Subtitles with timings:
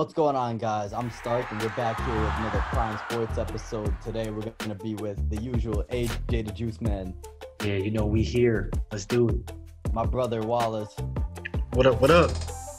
[0.00, 0.94] What's going on, guys?
[0.94, 3.94] I'm Stark, and we're back here with another Prime Sports episode.
[4.00, 7.14] Today, we're going to be with the usual AJ the Juice Man,
[7.62, 8.70] Yeah, you know we here.
[8.90, 9.52] Let's do it.
[9.92, 10.96] my brother Wallace,
[11.74, 12.00] What up?
[12.00, 12.30] What up?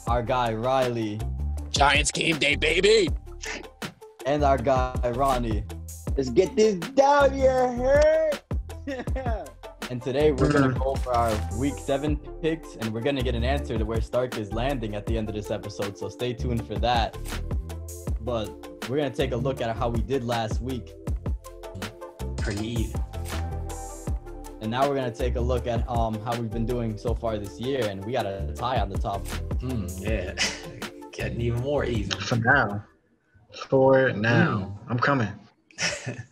[0.08, 1.20] our guy Reilly,
[1.70, 3.08] Giants game day, baby.
[4.26, 5.62] and our guy Ronnie.
[6.16, 9.48] Let's get this down here, hurt.
[9.92, 13.22] And today, we're going to go for our Week 7 picks, and we're going to
[13.22, 15.98] get an answer to where Stark is landing at the end of this episode.
[15.98, 17.18] So stay tuned for that.
[18.22, 18.48] But
[18.88, 20.94] we're going to take a look at how we did last week.
[22.38, 23.04] Pretty even.
[24.62, 27.36] And now we're gonna take a look at um how we've been doing so far
[27.36, 29.26] this year, and we got a tie on the top.
[29.60, 30.34] Hmm, yeah.
[31.12, 32.18] Getting even more even.
[32.18, 32.84] For now.
[33.68, 34.78] For now.
[34.88, 35.28] I'm coming.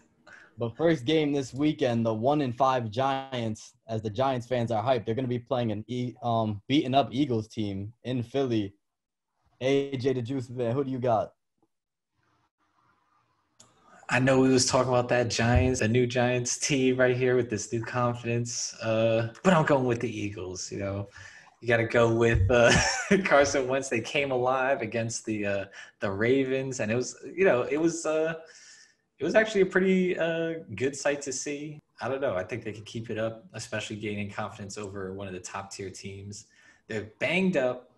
[0.60, 4.84] But first game this weekend, the one in five Giants, as the Giants fans are
[4.84, 8.74] hyped, they're gonna be playing an e- um beaten up Eagles team in Philly.
[9.62, 11.32] AJ the Juice Man, who do you got?
[14.10, 17.48] I know we was talking about that Giants, the new Giants team right here with
[17.48, 18.74] this new confidence.
[18.82, 20.70] Uh, but I'm going with the Eagles.
[20.70, 21.08] You know,
[21.62, 22.70] you got to go with uh,
[23.24, 23.88] Carson Wentz.
[23.88, 25.64] They came alive against the uh,
[26.00, 28.34] the Ravens, and it was you know it was uh,
[29.20, 31.78] it was actually a pretty uh, good sight to see.
[32.00, 32.34] I don't know.
[32.36, 35.70] I think they could keep it up, especially gaining confidence over one of the top
[35.70, 36.46] tier teams.
[36.88, 37.90] They're banged up,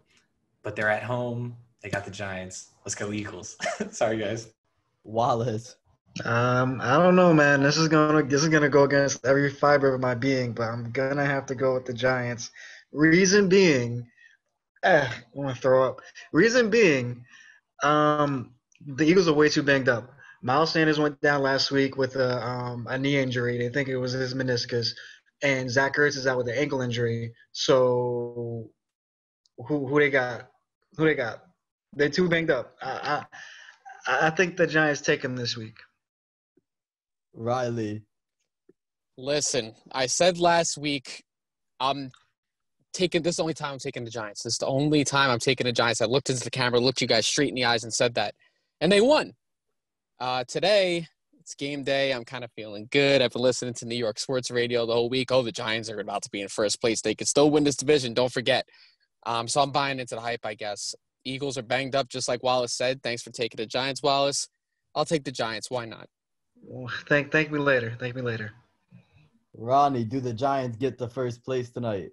[0.65, 1.57] but they're at home.
[1.81, 2.71] They got the Giants.
[2.85, 3.57] Let's go Eagles.
[3.91, 4.49] Sorry guys.
[5.05, 5.77] Wallace.
[6.25, 7.63] Um, I don't know, man.
[7.63, 10.91] This is gonna this is gonna go against every fiber of my being, but I'm
[10.91, 12.51] gonna have to go with the Giants.
[12.91, 14.07] Reason being,
[14.83, 16.01] eh, I want to throw up.
[16.33, 17.25] Reason being,
[17.83, 18.51] um,
[18.85, 20.13] the Eagles are way too banged up.
[20.43, 23.59] Miles Sanders went down last week with a um, a knee injury.
[23.59, 24.89] They think it was his meniscus,
[25.43, 27.33] and Zach Ertz is out with an ankle injury.
[27.53, 28.69] So,
[29.57, 30.49] who who they got?
[30.97, 31.45] Who they got?
[31.93, 32.75] They're too banged up.
[32.83, 33.25] I
[34.07, 35.77] I, I think the Giants take him this week.
[37.35, 38.03] Reilly.
[39.17, 41.23] Listen, I said last week,
[41.79, 42.11] I'm
[42.93, 44.43] taking this is the only time I'm taking the Giants.
[44.43, 46.01] This is the only time I'm taking the Giants.
[46.01, 48.35] I looked into the camera, looked you guys straight in the eyes, and said that,
[48.81, 49.35] and they won.
[50.23, 51.05] Uh, today,
[51.41, 52.13] it's game day.
[52.13, 53.21] I'm kind of feeling good.
[53.21, 55.33] I've been listening to New York sports radio the whole week.
[55.33, 57.01] Oh, the Giants are about to be in first place.
[57.01, 58.15] They could still win this division.
[58.15, 58.65] Don't forget.
[59.27, 60.95] Um, so I'm buying into the hype, I guess.
[61.25, 63.03] Eagles are banged up, just like Wallace said.
[63.03, 64.47] Thanks for taking the Giants, Wallace.
[64.95, 65.73] I'll take the Giants.
[65.73, 66.07] Why not?
[67.09, 67.97] Thank thank me later.
[67.99, 68.53] Thank me later.
[69.55, 72.11] Ronnie, do the Giants get the first place tonight?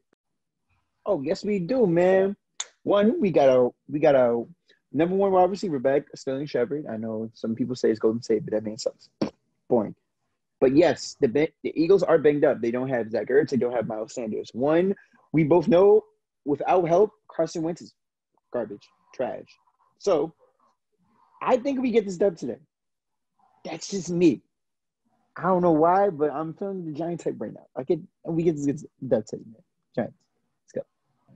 [1.05, 2.35] Oh, yes, we do, man.
[2.81, 4.45] One, we got a we got a
[4.91, 6.85] number one wide receiver back, Sterling Shepard.
[6.89, 9.09] I know some people say it's Golden Tate, but that man sucks.
[9.67, 9.95] Boring.
[10.59, 12.61] But yes, the the Eagles are banged up.
[12.61, 13.49] They don't have Zach Ertz.
[13.49, 14.49] They don't have Miles Sanders.
[14.53, 14.95] One,
[15.31, 16.03] we both know
[16.45, 17.93] without help, Carson Wentz is
[18.51, 19.45] garbage, trash.
[19.99, 20.33] So,
[21.41, 22.57] I think we get this dub today.
[23.63, 24.41] That's just me.
[25.37, 27.65] I don't know why, but I'm feeling the Giants type right now.
[27.77, 29.63] I get we get this dub today, man.
[29.95, 30.17] Giants.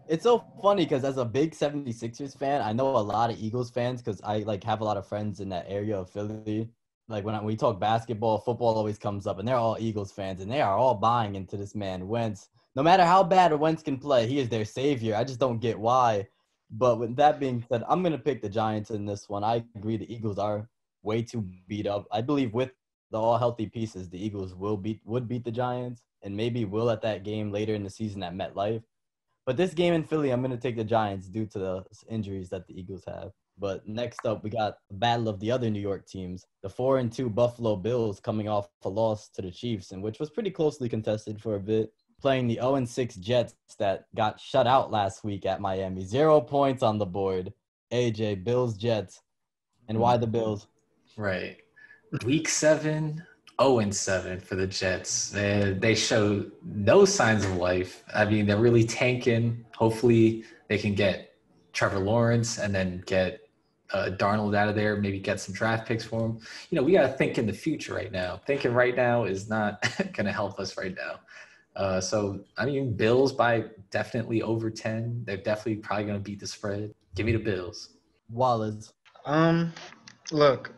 [0.08, 3.70] It's so funny because as a big 76ers fan, I know a lot of Eagles
[3.70, 6.70] fans because I like have a lot of friends in that area of Philly.
[7.08, 10.42] Like when I, we talk basketball, football always comes up, and they're all Eagles fans,
[10.42, 12.50] and they are all buying into this man Wentz.
[12.76, 15.16] No matter how bad Wentz can play, he is their savior.
[15.16, 16.28] I just don't get why.
[16.70, 19.44] But with that being said, I'm gonna pick the Giants in this one.
[19.44, 20.68] I agree the Eagles are
[21.02, 22.08] way too beat up.
[22.12, 22.72] I believe with
[23.12, 26.90] the all healthy pieces, the Eagles will beat would beat the Giants, and maybe will
[26.90, 28.84] at that game later in the season at MetLife.
[29.46, 32.50] But this game in Philly, I'm going to take the Giants due to the injuries
[32.50, 33.32] that the Eagles have.
[33.60, 36.46] But next up, we got the battle of the other New York teams.
[36.64, 40.20] The 4 and 2 Buffalo Bills coming off a loss to the Chiefs, and which
[40.20, 41.92] was pretty closely contested for a bit.
[42.22, 46.06] Playing the 0 and 6 Jets that got shut out last week at Miami.
[46.06, 47.54] Zero points on the board.
[47.92, 49.22] AJ, Bills, Jets.
[49.90, 50.68] And why the Bills?
[51.18, 51.58] Right.
[52.26, 53.24] Week seven,
[53.62, 55.30] 0 and 7 for the Jets.
[55.30, 58.04] They, they show no signs of life.
[58.14, 59.66] I mean, they're really tanking.
[59.76, 61.36] Hopefully, they can get
[61.72, 63.40] Trevor Lawrence and then get
[63.94, 66.40] uh, Darnold out of there, maybe get some draft picks for him.
[66.70, 68.42] You know, we got to think in the future right now.
[68.46, 69.82] Thinking right now is not
[70.14, 71.20] going to help us right now.
[71.76, 75.24] Uh, so, I mean, Bills by definitely over 10.
[75.26, 76.94] They're definitely probably going to beat the spread.
[77.16, 77.90] Give me the Bills.
[78.30, 78.94] Wallace.
[79.26, 79.74] Um,
[80.32, 80.74] look,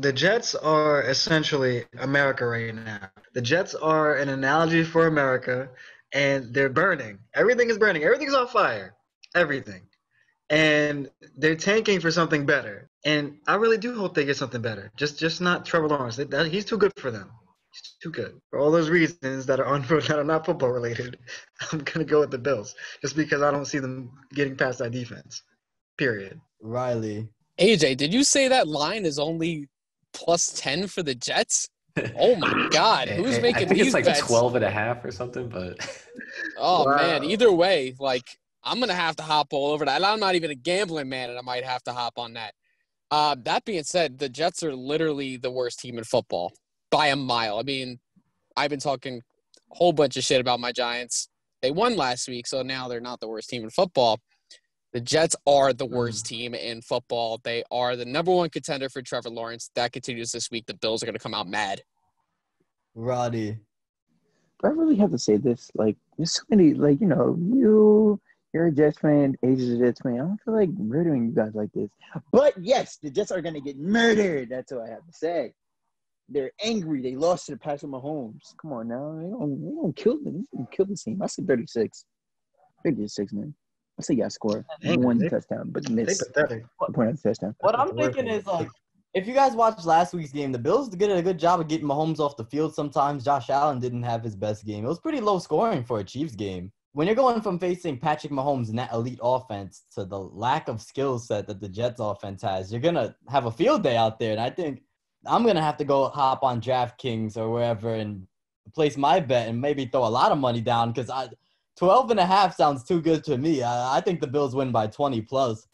[0.00, 3.10] the Jets are essentially America right now.
[3.34, 5.68] The Jets are an analogy for America,
[6.12, 7.18] and they're burning.
[7.34, 8.02] Everything is burning.
[8.04, 8.94] Everything's on fire.
[9.34, 9.82] Everything.
[10.50, 12.88] And they're tanking for something better.
[13.04, 14.90] And I really do hope they get something better.
[14.96, 16.16] Just, just not Trevor Lawrence.
[16.16, 17.30] That- that- he's too good for them.
[17.72, 21.18] He's too good for all those reasons that are on that are not football related.
[21.72, 24.92] I'm gonna go with the Bills just because I don't see them getting past that
[24.92, 25.42] defense.
[25.98, 26.40] Period.
[26.60, 27.28] Reilly.
[27.60, 29.68] AJ, did you say that line is only
[30.12, 31.68] plus 10 for the Jets?
[32.16, 33.08] Oh my God.
[33.08, 34.20] Who's I- I making think these it's like bets?
[34.20, 35.76] 12 and a half or something, but
[36.56, 38.24] Oh man, either way, like
[38.62, 40.04] I'm gonna have to hop all over that.
[40.04, 42.54] I'm not even a gambling man, and I might have to hop on that.
[43.10, 46.52] Uh, that being said, the Jets are literally the worst team in football
[46.90, 47.58] by a mile.
[47.58, 47.98] I mean,
[48.56, 49.22] I've been talking
[49.72, 51.28] a whole bunch of shit about my Giants.
[51.62, 54.20] They won last week, so now they're not the worst team in football.
[54.92, 56.34] The Jets are the worst mm-hmm.
[56.34, 57.40] team in football.
[57.42, 59.70] They are the number one contender for Trevor Lawrence.
[59.74, 60.66] That continues this week.
[60.66, 61.82] The Bills are going to come out mad.
[62.94, 63.58] Roddy.
[64.62, 65.70] Do I really have to say this?
[65.74, 68.20] Like, there's so many, like, you know, you,
[68.52, 70.14] you're a Jets fan, Age is a Jets fan.
[70.14, 71.90] I don't feel like murdering you guys like this.
[72.32, 74.48] But yes, the Jets are going to get murdered.
[74.48, 75.52] That's what I have to say.
[76.30, 77.02] They're angry.
[77.02, 78.54] They lost to the Patrick Mahomes.
[78.60, 79.14] Come on now.
[79.16, 80.46] They don't, they don't kill them.
[80.52, 81.22] They don't kill the team.
[81.22, 82.04] I said 36.
[82.84, 83.54] 36, man.
[83.98, 86.64] I say y'all score Dang, one they- touchdown, but They miss pathetic.
[86.94, 87.54] point of the touchdown.
[87.60, 88.68] What I'm thinking is like,
[89.14, 91.86] if you guys watched last week's game, the Bills did a good job of getting
[91.88, 92.74] Mahomes off the field.
[92.74, 94.84] Sometimes Josh Allen didn't have his best game.
[94.84, 96.70] It was pretty low scoring for a Chiefs game.
[96.92, 100.80] When you're going from facing Patrick Mahomes and that elite offense to the lack of
[100.80, 104.32] skill set that the Jets offense has, you're gonna have a field day out there.
[104.32, 104.82] And I think
[105.26, 108.26] I'm gonna have to go hop on DraftKings or wherever and
[108.74, 111.28] place my bet and maybe throw a lot of money down because I
[111.78, 113.62] 12 and a half sounds too good to me.
[113.62, 115.66] I, I think the Bills win by 20 plus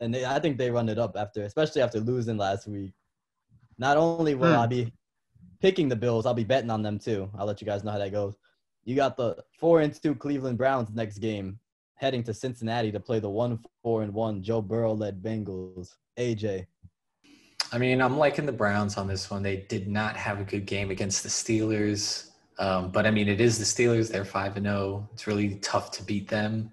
[0.00, 2.92] and they, I think they run it up after, especially after losing last week.
[3.78, 4.60] Not only will Hmm.
[4.60, 4.92] I be
[5.60, 7.28] picking the Bills, I'll be betting on them too.
[7.36, 8.36] I'll let you guys know how that goes.
[8.84, 11.58] You got the four and two Cleveland Browns next game,
[11.96, 15.94] heading to Cincinnati to play the one four and one Joe Burrow led Bengals.
[16.18, 16.66] AJ,
[17.72, 19.42] I mean, I'm liking the Browns on this one.
[19.42, 22.27] They did not have a good game against the Steelers.
[22.58, 24.10] Um, but I mean, it is the Steelers.
[24.10, 25.08] They're 5 and 0.
[25.12, 26.70] It's really tough to beat them.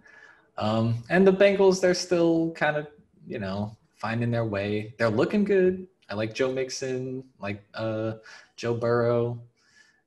[0.58, 2.88] Um, and the Bengals, they're still kind of,
[3.28, 4.94] you know, finding their way.
[4.98, 5.88] They're looking good.
[6.10, 8.14] I like Joe Mixon, like uh,
[8.56, 9.40] Joe Burrow.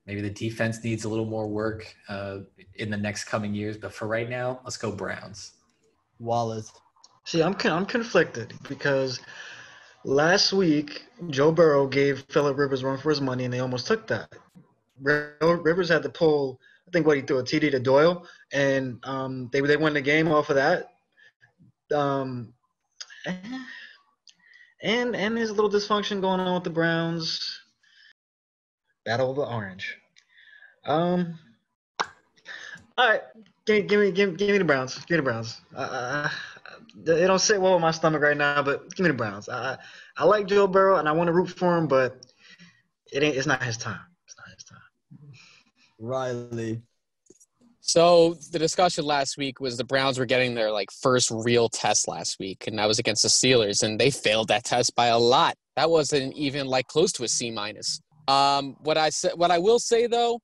[0.05, 2.39] Maybe the defense needs a little more work uh,
[2.75, 3.77] in the next coming years.
[3.77, 5.51] But for right now, let's go Browns.
[6.19, 6.71] Wallace.
[7.25, 9.19] See, I'm I'm conflicted because
[10.03, 14.07] last week Joe Burrow gave Philip Rivers run for his money, and they almost took
[14.07, 14.33] that.
[15.01, 18.99] Ri- Rivers had to pull, I think, what he threw a TD to Doyle, and
[19.03, 20.87] um, they they won the game off of that.
[21.93, 22.53] Um,
[24.83, 27.59] and and there's a little dysfunction going on with the Browns.
[29.05, 29.97] Battle of the Orange.
[30.85, 31.37] Um.
[32.97, 33.21] All right,
[33.65, 34.97] give, give me give, give me the Browns.
[35.05, 35.61] Give me the Browns.
[35.73, 36.29] Uh,
[37.05, 39.47] it don't sit well with my stomach right now, but give me the Browns.
[39.47, 39.77] I
[40.17, 42.25] I like Joe Burrow and I want to root for him, but
[43.13, 43.37] it ain't.
[43.37, 44.01] It's not his time.
[44.25, 44.88] It's not his time.
[45.99, 46.81] Reilly.
[47.81, 52.07] So the discussion last week was the Browns were getting their like first real test
[52.07, 55.17] last week, and that was against the Steelers, and they failed that test by a
[55.17, 55.55] lot.
[55.75, 57.99] That wasn't even like close to a C minus.
[58.27, 60.39] Um, what I said, what I will say though,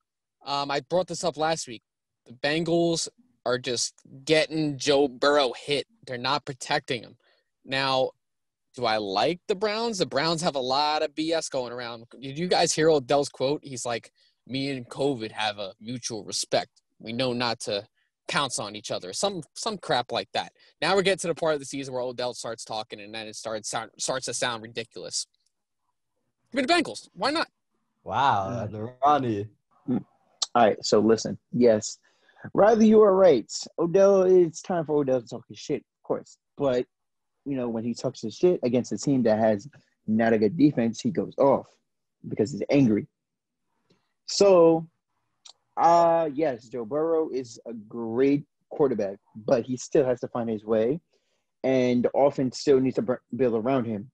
[0.46, 1.84] um, I brought this up last week.
[2.26, 3.08] The Bengals
[3.46, 3.94] are just
[4.24, 5.86] getting Joe Burrow hit.
[6.08, 7.16] They're not protecting him.
[7.64, 8.12] Now,
[8.76, 10.00] do I like the Browns?
[10.00, 12.06] The Browns have a lot of BS going around.
[12.20, 13.62] Did you guys hear Odell's quote?
[13.64, 14.12] He's like,
[14.48, 17.86] "Me and COVID have a mutual respect." we know not to
[18.28, 19.14] pounce on each other.
[19.14, 20.52] Some some crap like that.
[20.82, 23.28] Now we're getting to the part of the season where Odell starts talking, and then
[23.28, 25.28] it starts sound, starts to sound ridiculous.
[26.52, 27.10] Give me the Bengals.
[27.14, 27.48] Why not?
[28.04, 28.94] Wow, mm.
[29.04, 29.48] Ronnie.
[29.90, 30.04] Mm.
[30.54, 31.38] All right, so listen.
[31.52, 32.00] Yes,
[32.54, 33.52] Rather you are right.
[33.80, 36.38] Odell, it's time for Odell to talk his shit, of course.
[36.58, 36.86] But
[37.46, 39.68] you know, when he talks his shit against a team that has
[40.08, 41.68] not a good defense, he goes off
[42.28, 43.08] because he's angry.
[44.28, 44.88] So,
[45.78, 50.66] uh yes, Joe Burrow is a great quarterback, but he still has to find his
[50.66, 51.00] way,
[51.64, 54.12] and offense still needs to build around him.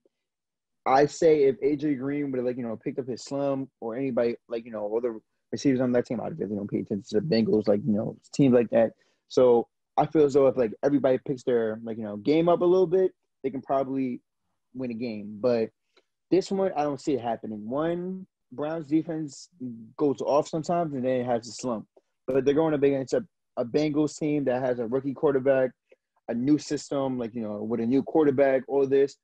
[0.86, 3.96] I say if AJ Green would have like you know picked up his slum or
[3.96, 5.20] anybody like you know other
[5.52, 8.18] receivers on that team, I really don't pay attention to the Bengals like you know
[8.34, 8.92] teams like that.
[9.28, 12.62] So I feel as though if like everybody picks their like you know game up
[12.62, 13.12] a little bit,
[13.44, 14.22] they can probably
[14.74, 15.38] win a game.
[15.40, 15.70] But
[16.32, 17.70] this one, I don't see it happening.
[17.70, 19.50] One Browns defense
[19.98, 21.88] goes off sometimes and then it has a slump.
[22.28, 23.26] But they're going up against a,
[23.58, 25.72] a Bengals team that has a rookie quarterback,
[26.28, 29.18] a new system, like you know, with a new quarterback, all this.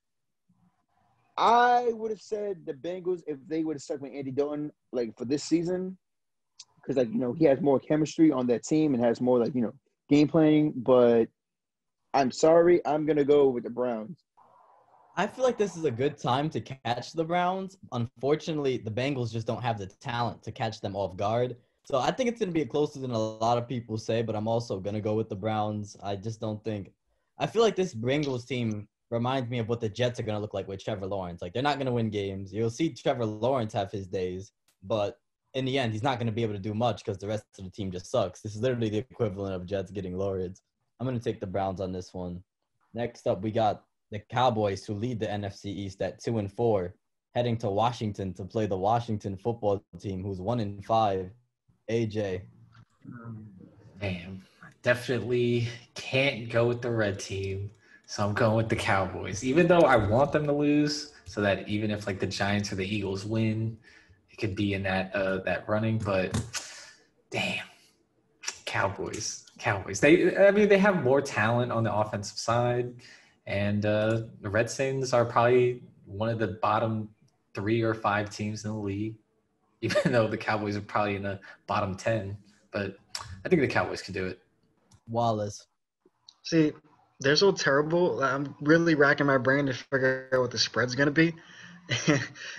[1.36, 5.16] I would have said the Bengals if they would have stuck with Andy Dalton like
[5.16, 5.96] for this season,
[6.82, 9.54] because like you know he has more chemistry on that team and has more like
[9.54, 9.74] you know
[10.08, 10.72] game planning.
[10.74, 11.26] But
[12.12, 14.18] I'm sorry, I'm gonna go with the Browns.
[15.18, 17.76] I feel like this is a good time to catch the Browns.
[17.90, 21.56] Unfortunately, the Bengals just don't have the talent to catch them off guard.
[21.82, 24.36] So I think it's going to be closer than a lot of people say, but
[24.36, 25.96] I'm also going to go with the Browns.
[26.04, 26.92] I just don't think.
[27.36, 30.40] I feel like this Bengals team reminds me of what the Jets are going to
[30.40, 31.42] look like with Trevor Lawrence.
[31.42, 32.52] Like they're not going to win games.
[32.52, 34.52] You'll see Trevor Lawrence have his days,
[34.84, 35.18] but
[35.54, 37.44] in the end, he's not going to be able to do much because the rest
[37.58, 38.40] of the team just sucks.
[38.40, 40.62] This is literally the equivalent of Jets getting Lawrence.
[41.00, 42.40] I'm going to take the Browns on this one.
[42.94, 46.94] Next up, we got the Cowboys who lead the NFC East at two and four,
[47.34, 51.30] heading to Washington to play the Washington football team, who's one in five.
[51.90, 52.42] AJ.
[54.00, 54.42] Damn.
[54.82, 57.70] definitely can't go with the red team.
[58.06, 59.44] So I'm going with the Cowboys.
[59.44, 62.76] Even though I want them to lose, so that even if like the Giants or
[62.76, 63.76] the Eagles win,
[64.30, 66.40] it could be in that uh that running, but
[67.30, 67.64] damn.
[68.64, 69.44] Cowboys.
[69.58, 70.00] Cowboys.
[70.00, 72.94] They I mean they have more talent on the offensive side.
[73.48, 77.08] And uh the Redskins are probably one of the bottom
[77.54, 79.16] three or five teams in the league,
[79.80, 82.36] even though the Cowboys are probably in the bottom ten.
[82.70, 82.96] But
[83.44, 84.38] I think the Cowboys can do it.
[85.08, 85.66] Wallace.
[86.44, 86.72] See,
[87.20, 88.22] they're so terrible.
[88.22, 91.34] I'm really racking my brain to figure out what the spread's going to be.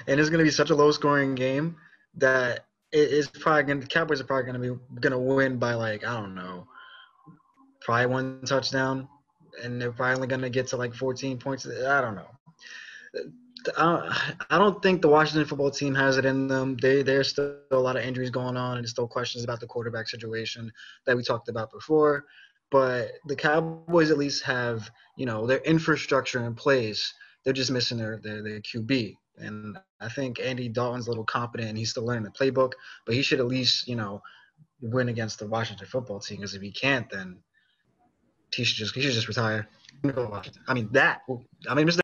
[0.08, 1.78] and it's going to be such a low scoring game
[2.16, 5.20] that it is probably going to, the Cowboys are probably going to be going to
[5.20, 6.68] win by like, I don't know,
[7.82, 9.08] probably one touchdown.
[9.64, 11.68] And they're finally going to get to like 14 points.
[11.68, 12.28] I don't know.
[13.78, 16.78] I don't, think the Washington football team has it in them.
[16.78, 20.08] They there's still a lot of injuries going on, and still questions about the quarterback
[20.08, 20.72] situation
[21.06, 22.26] that we talked about before.
[22.72, 27.14] But the Cowboys at least have you know their infrastructure in place.
[27.44, 31.70] They're just missing their their, their QB, and I think Andy Dalton's a little competent,
[31.70, 32.74] and he's still learning the playbook.
[33.06, 34.22] But he should at least you know
[34.82, 36.38] win against the Washington football team.
[36.38, 37.40] Because if he can't, then
[38.54, 39.68] he should just he should just retire.
[40.04, 41.22] I mean that.
[41.70, 42.00] I mean, Mr.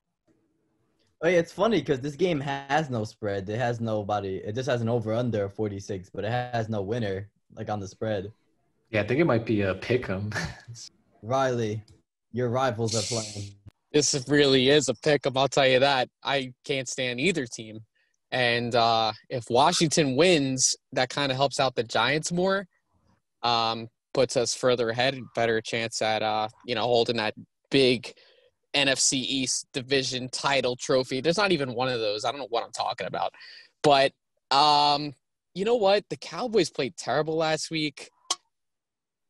[1.22, 3.50] Oh, yeah, it's funny because this game has no spread.
[3.50, 4.38] It has nobody.
[4.38, 7.80] It just has an over under of 46, but it has no winner like on
[7.80, 8.32] the spread.
[8.92, 10.32] Yeah, I think it might be a pick 'em.
[11.24, 11.84] Reilly,
[12.32, 13.56] your rivals are playing.
[13.92, 15.38] This really is a pick 'em.
[15.38, 16.10] I'll tell you that.
[16.24, 17.80] I can't stand either team,
[18.32, 22.68] and uh, if Washington wins, that kind of helps out the Giants more.
[23.42, 27.36] Um, puts us further ahead, and better chance at uh, you know holding that
[27.70, 28.12] big
[28.74, 31.22] NFC East division title trophy.
[31.22, 32.26] There's not even one of those.
[32.26, 33.34] I don't know what I'm talking about.
[33.84, 34.14] But
[34.50, 35.14] um,
[35.54, 36.06] you know what?
[36.10, 38.10] The Cowboys played terrible last week.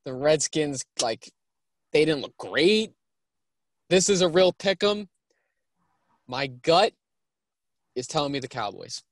[0.06, 1.32] The Redskins, like,
[1.92, 2.92] they didn't look great.
[3.90, 5.10] This is a real pick 'em.
[6.28, 6.94] My gut
[7.96, 9.04] is telling me the Cowboys.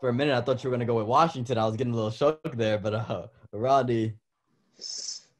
[0.00, 1.58] For a minute, I thought you were gonna go with Washington.
[1.58, 4.14] I was getting a little shook there, but uh, Rodney.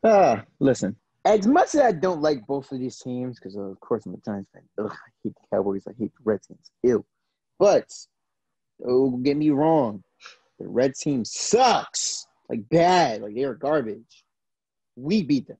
[0.05, 0.97] Ah, listen.
[1.25, 4.19] As much as I don't like both of these teams, because of course I'm a
[4.25, 4.62] Giants fan.
[4.78, 5.85] Ugh, I hate the Cowboys.
[5.88, 6.71] I hate the Redskins.
[6.85, 7.05] Ew.
[7.59, 7.90] But
[8.85, 10.05] don't get me wrong,
[10.59, 12.26] the Red team sucks.
[12.49, 13.23] Like bad.
[13.23, 14.25] Like they are garbage.
[14.95, 15.59] We beat them,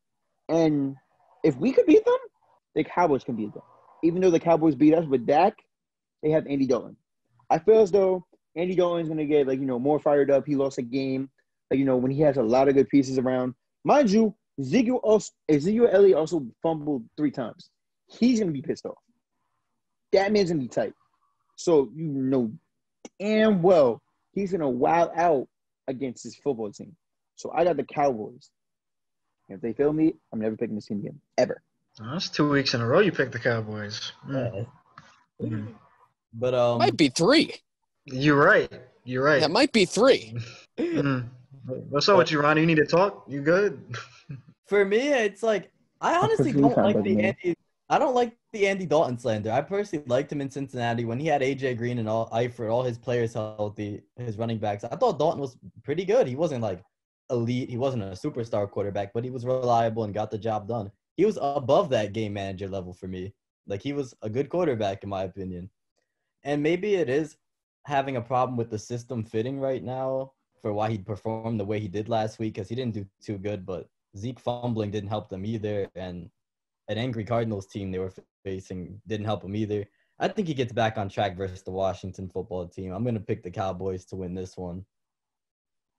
[0.49, 0.95] and
[1.43, 2.17] if we could beat them,
[2.75, 3.63] the Cowboys can beat them.
[4.05, 5.55] Even though the Cowboys beat us with Dak,
[6.23, 6.97] they have Andy Dalton.
[7.51, 10.47] I feel as though Andy Dalton's gonna get like you know more fired up.
[10.47, 11.29] He lost a game,
[11.71, 13.55] like you know when he has a lot of good pieces around.
[13.87, 17.71] Mind you, Ezekiel also Ezekiel Elliott also fumbled three times.
[18.09, 18.99] He's gonna be pissed off.
[20.13, 20.93] That man's gonna be tight.
[21.55, 22.51] So you know
[23.21, 24.03] damn well
[24.33, 25.47] he's gonna wild out
[25.87, 26.97] against his football team.
[27.37, 28.51] So I got the Cowboys.
[29.49, 31.21] If they fail me, I'm never picking this team again.
[31.39, 31.63] Ever.
[32.01, 34.11] Oh, that's two weeks in a row you picked the Cowboys.
[34.29, 34.67] Mm.
[35.39, 35.61] Yeah.
[36.35, 37.55] But um, Might be three.
[38.05, 38.83] You're right.
[39.05, 39.41] You're right.
[39.41, 40.37] That might be three.
[40.77, 41.31] Mm.
[41.67, 42.61] What's up with you, Ronnie?
[42.61, 43.25] You need to talk?
[43.27, 43.83] You good?
[44.67, 47.21] for me, it's like I honestly don't like the.
[47.21, 47.55] Andy.
[47.89, 49.53] I don't like the Andy Dalton slander.
[49.53, 52.83] I personally liked him in Cincinnati when he had AJ Green and all Eifert, all
[52.83, 54.85] his players healthy, his running backs.
[54.85, 56.27] I thought Dalton was pretty good.
[56.27, 56.83] He wasn't like
[57.31, 57.71] elite.
[57.71, 60.91] He wasn't a superstar quarterback, but he was reliable and got the job done.
[61.17, 63.33] He was above that game manager level for me.
[63.67, 65.71] Like he was a good quarterback in my opinion.
[66.45, 67.37] And maybe it is
[67.87, 70.33] having a problem with the system fitting right now
[70.67, 73.39] for why he performed the way he did last week because he didn't do too
[73.39, 73.65] good.
[73.65, 76.29] But Zeke fumbling didn't help them either, and
[76.89, 78.13] an angry Cardinals team they were
[78.45, 79.85] facing didn't help him either.
[80.19, 82.91] I think he gets back on track versus the Washington football team.
[82.91, 84.85] I'm gonna pick the Cowboys to win this one.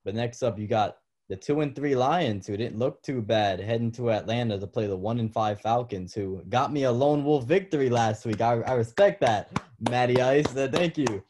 [0.04, 0.98] But next up, you got
[1.30, 4.86] the two and three Lions, who didn't look too bad, heading to Atlanta to play
[4.86, 8.42] the one and five Falcons, who got me a lone wolf victory last week.
[8.42, 9.50] I, I respect that,
[9.88, 10.54] Matty Ice.
[10.54, 11.22] Uh, thank you.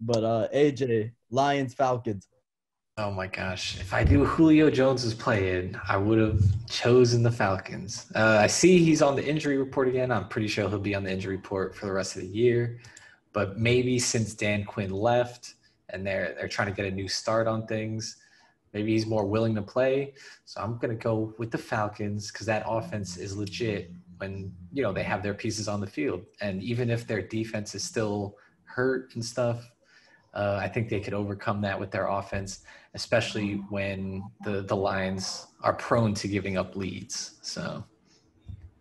[0.00, 2.28] But uh, AJ, Lions, Falcons.
[2.98, 3.78] Oh my gosh.
[3.78, 8.10] If I knew Julio Jones was playing, I would have chosen the Falcons.
[8.14, 10.10] Uh, I see he's on the injury report again.
[10.10, 12.80] I'm pretty sure he'll be on the injury report for the rest of the year.
[13.34, 15.56] But maybe since Dan Quinn left
[15.90, 18.16] and they're they're trying to get a new start on things,
[18.72, 20.14] maybe he's more willing to play.
[20.46, 23.90] So I'm gonna go with the Falcons because that offense is legit.
[24.16, 26.24] when you know they have their pieces on the field.
[26.40, 29.70] And even if their defense is still hurt and stuff,
[30.36, 32.60] uh, I think they could overcome that with their offense,
[32.94, 37.38] especially when the the Lions are prone to giving up leads.
[37.40, 37.82] So,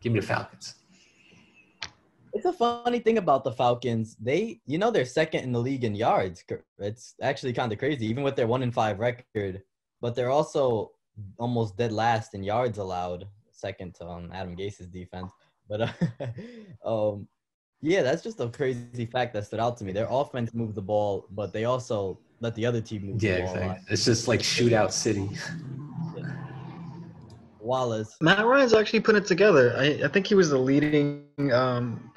[0.01, 0.75] give me the Falcons.
[2.33, 4.17] It's a funny thing about the Falcons.
[4.21, 6.43] They, you know, they're second in the league in yards.
[6.79, 9.63] It's actually kind of crazy, even with their one in five record.
[10.01, 10.91] But they're also
[11.39, 15.31] almost dead last in yards allowed, second to um, Adam Gase's defense.
[15.69, 15.93] But uh,
[16.85, 17.29] um,
[17.85, 19.91] yeah, that's just a crazy fact that stood out to me.
[19.93, 23.43] Their offense moved the ball, but they also let the other team move Yeah, the
[23.43, 23.55] ball.
[23.55, 23.77] a lot.
[23.77, 23.93] exactly.
[23.93, 25.29] It's just like shootout city.
[27.59, 28.15] Wallace.
[28.21, 29.75] Matt Ryan's actually putting it together.
[29.77, 32.11] I, I think he was the leading um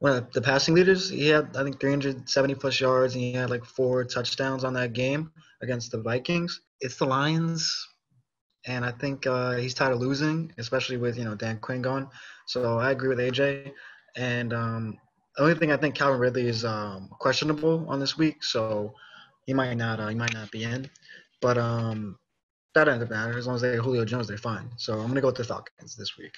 [0.00, 1.10] one of the passing leaders.
[1.10, 4.92] He had I think 370 plus yards and he had like four touchdowns on that
[4.92, 5.30] game
[5.62, 6.60] against the Vikings.
[6.80, 7.88] It's the Lions
[8.66, 12.08] and I think uh, he's tired of losing, especially with you know Dan Quinn gone.
[12.46, 13.72] So I agree with AJ.
[14.16, 14.98] And um,
[15.38, 18.92] the only thing I think Calvin Ridley is um, questionable on this week, so
[19.46, 20.90] he might not uh, he might not be in.
[21.40, 22.18] But um,
[22.74, 24.68] that doesn't matter as long as they have Julio Jones, they're fine.
[24.76, 26.34] So I'm gonna go with the Falcons this week.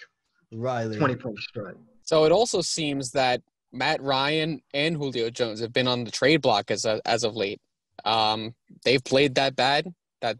[0.52, 0.98] Reilly.
[0.98, 1.76] 20 points straight.
[2.02, 3.40] So it also seems that
[3.72, 7.34] Matt Ryan and Julio Jones have been on the trade block as a, as of
[7.34, 7.60] late.
[8.04, 8.54] Um,
[8.84, 10.36] they've played that bad that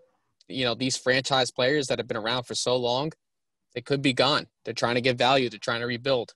[0.49, 3.13] you know these franchise players that have been around for so long,
[3.75, 4.49] they could be gone.
[4.67, 5.49] They're trying to get value.
[5.49, 6.35] They're trying to rebuild.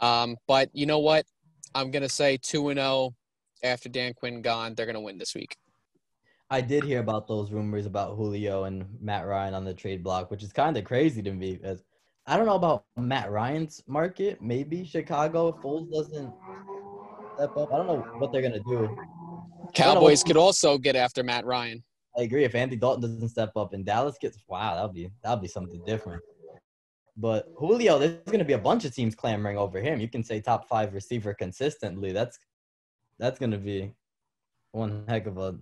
[0.00, 1.24] Um, but you know what?
[1.74, 3.14] I'm gonna say two and zero
[3.62, 4.74] after Dan Quinn gone.
[4.74, 5.56] They're gonna win this week.
[6.48, 10.30] I did hear about those rumors about Julio and Matt Ryan on the trade block,
[10.30, 11.82] which is kind of crazy to me because
[12.26, 14.40] I don't know about Matt Ryan's market.
[14.40, 16.32] Maybe Chicago, if Foles doesn't
[17.36, 17.72] step up.
[17.72, 18.96] I don't know what they're gonna do.
[19.74, 21.82] Cowboys could also get after Matt Ryan.
[22.18, 22.44] I agree.
[22.44, 25.82] If Andy Dalton doesn't step up and Dallas gets wow, that'll be that'll be something
[25.84, 26.22] different.
[27.16, 30.00] But Julio, there's gonna be a bunch of teams clamoring over him.
[30.00, 32.12] You can say top five receiver consistently.
[32.12, 32.38] That's
[33.18, 33.94] that's gonna be
[34.72, 35.56] one heck of a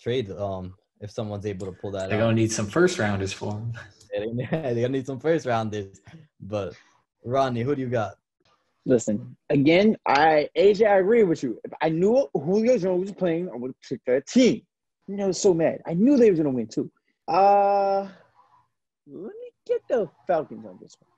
[0.00, 0.30] trade.
[0.32, 2.24] Um, if someone's able to pull that They're out.
[2.24, 3.72] gonna need some first rounders for him.
[4.12, 6.00] Yeah, they- They're gonna need some first rounders.
[6.40, 6.74] But
[7.24, 8.14] Rodney, who do you got?
[8.86, 11.58] Listen, again, I AJ, I agree with you.
[11.64, 14.62] If I knew Julio Jones was playing, I would have picked that team.
[15.06, 15.82] You know, I was so mad.
[15.86, 16.90] I knew they was gonna win too.
[17.28, 18.08] Uh
[19.08, 19.35] let me
[19.66, 21.10] get the Falcons on this one.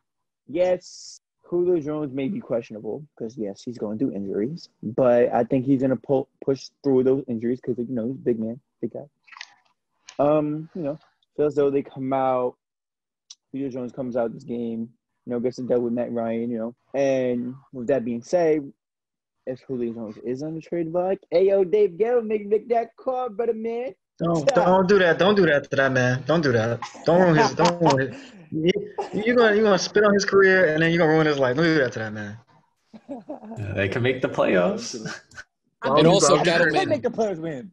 [0.49, 5.67] Yes, Julio Jones may be questionable because yes, he's going through injuries, but I think
[5.67, 8.93] he's gonna pull push through those injuries because you know he's a big man, big
[8.93, 9.07] guy.
[10.19, 10.99] Um, you know,
[11.37, 12.57] feels though they come out.
[13.53, 14.91] Julio Jones comes out this game,
[15.25, 16.75] you know, gets to deal with Matt Ryan, you know.
[16.93, 18.71] And with that being said,
[19.47, 22.97] if Julio Jones is on the trade block, hey yo, Dave Gale, make make that
[22.97, 23.95] call, brother man.
[24.19, 25.19] Don't don't do that.
[25.19, 26.23] Don't do that to that man.
[26.27, 26.81] Don't do that.
[27.05, 27.55] Don't ruin his.
[27.55, 28.21] Don't ruin his.
[28.51, 28.73] You,
[29.13, 31.55] you're gonna you're gonna spit on his career and then you're gonna ruin his life.
[31.55, 32.39] Don't do that to that man.
[33.11, 34.97] Uh, they can make the playoffs.
[35.85, 36.89] And also Bro, Gettleman.
[36.89, 37.71] Make the players win.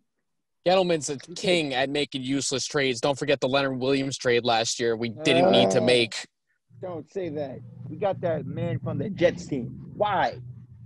[0.65, 2.99] Gettleman's a king at making useless trades.
[2.99, 4.95] Don't forget the Leonard Williams trade last year.
[4.95, 6.27] We didn't need to Uh, make.
[6.81, 7.59] Don't say that.
[7.89, 9.67] We got that man from the Jets team.
[9.95, 10.35] Why?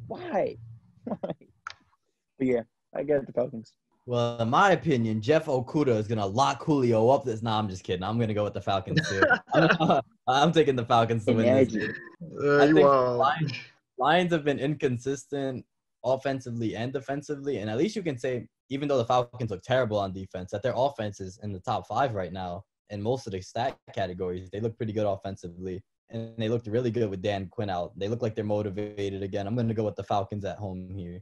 [0.08, 0.58] Why?
[1.04, 1.18] Why?
[2.38, 2.62] But yeah,
[2.96, 3.74] I get the Falcons.
[4.10, 7.26] Well, in my opinion, Jeff Okudah is gonna lock Julio up.
[7.26, 8.02] This, nah, I'm just kidding.
[8.02, 9.22] I'm gonna go with the Falcons too.
[9.54, 11.76] I'm, I'm taking the Falcons to win this.
[11.76, 11.96] Imagine.
[12.44, 12.88] Uh, I think.
[12.88, 13.54] Lions,
[14.00, 15.64] Lions have been inconsistent
[16.04, 20.00] offensively and defensively, and at least you can say, even though the Falcons look terrible
[20.00, 23.34] on defense, that their offense is in the top five right now in most of
[23.34, 24.50] the stat categories.
[24.50, 27.92] They look pretty good offensively, and they looked really good with Dan Quinn out.
[27.96, 29.46] They look like they're motivated again.
[29.46, 31.22] I'm going to go with the Falcons at home here.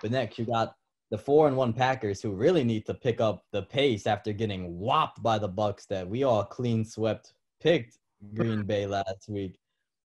[0.00, 0.74] But next, you got
[1.14, 4.76] the four and one Packers, who really need to pick up the pace after getting
[4.80, 5.86] whopped by the Bucks.
[5.86, 7.98] That we all clean swept picked
[8.34, 9.56] Green Bay last week.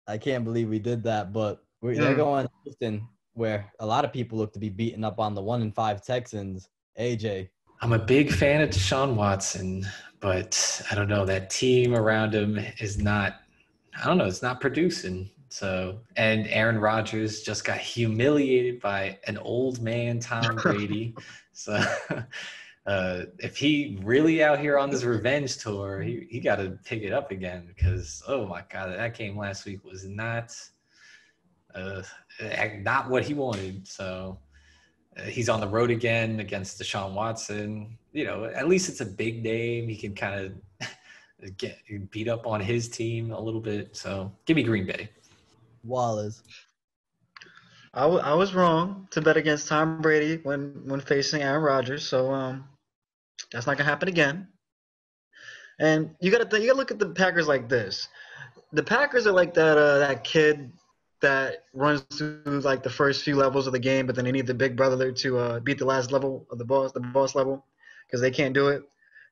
[0.07, 2.17] I can't believe we did that, but we, they're Mm.
[2.17, 5.41] going to Houston, where a lot of people look to be beaten up on the
[5.41, 6.69] one and five Texans.
[6.99, 7.49] AJ,
[7.81, 9.83] I'm a big fan of Deshaun Watson,
[10.19, 11.25] but I don't know.
[11.25, 13.37] That team around him is not,
[13.99, 15.31] I don't know, it's not producing.
[15.51, 21.13] So, and Aaron Rodgers just got humiliated by an old man, Tom Brady.
[21.51, 21.73] so,
[22.85, 27.03] uh, if he really out here on this revenge tour, he, he got to pick
[27.03, 30.55] it up again because, oh my God, that game last week was not,
[31.75, 32.01] uh,
[32.79, 33.85] not what he wanted.
[33.85, 34.39] So,
[35.17, 37.97] uh, he's on the road again against Deshaun Watson.
[38.13, 39.89] You know, at least it's a big name.
[39.89, 41.77] He can kind of get
[42.09, 43.97] beat up on his team a little bit.
[43.97, 45.09] So give me Green Bay.
[45.83, 46.41] Wallace.
[47.93, 52.07] I, w- I was wrong to bet against Tom Brady when when facing Aaron Rodgers,
[52.07, 52.65] so um,
[53.51, 54.47] that's not gonna happen again.
[55.79, 58.07] And you gotta th- you gotta look at the Packers like this.
[58.71, 60.71] The Packers are like that uh, that kid
[61.21, 64.47] that runs through like the first few levels of the game, but then they need
[64.47, 67.65] the big brother to uh, beat the last level of the boss, the boss level,
[68.07, 68.83] because they can't do it.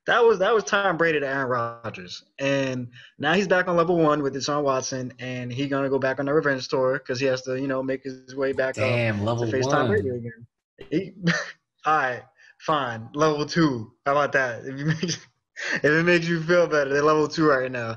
[0.10, 2.88] That was that was Tom Brady to Aaron Rodgers, and
[3.20, 6.26] now he's back on level one with Deshaun Watson, and he's gonna go back on
[6.26, 9.24] the revenge tour because he has to, you know, make his way back up Damn,
[9.24, 10.18] level to face Tom Brady one.
[10.18, 10.48] again.
[10.90, 11.14] He,
[11.86, 12.24] all right,
[12.58, 13.92] fine, level two.
[14.08, 14.66] How about that?
[14.66, 17.96] If, make, if it makes you feel better, they're level two right now.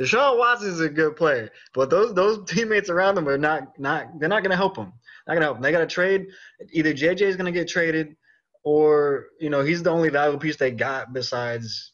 [0.00, 4.18] Deshaun Watson is a good player, but those those teammates around him are not not
[4.18, 4.92] they're not gonna help him.
[5.28, 5.62] Not gonna help him.
[5.62, 6.26] They gotta trade.
[6.72, 8.16] Either JJ is gonna get traded,
[8.64, 11.92] or you know he's the only valuable piece they got besides.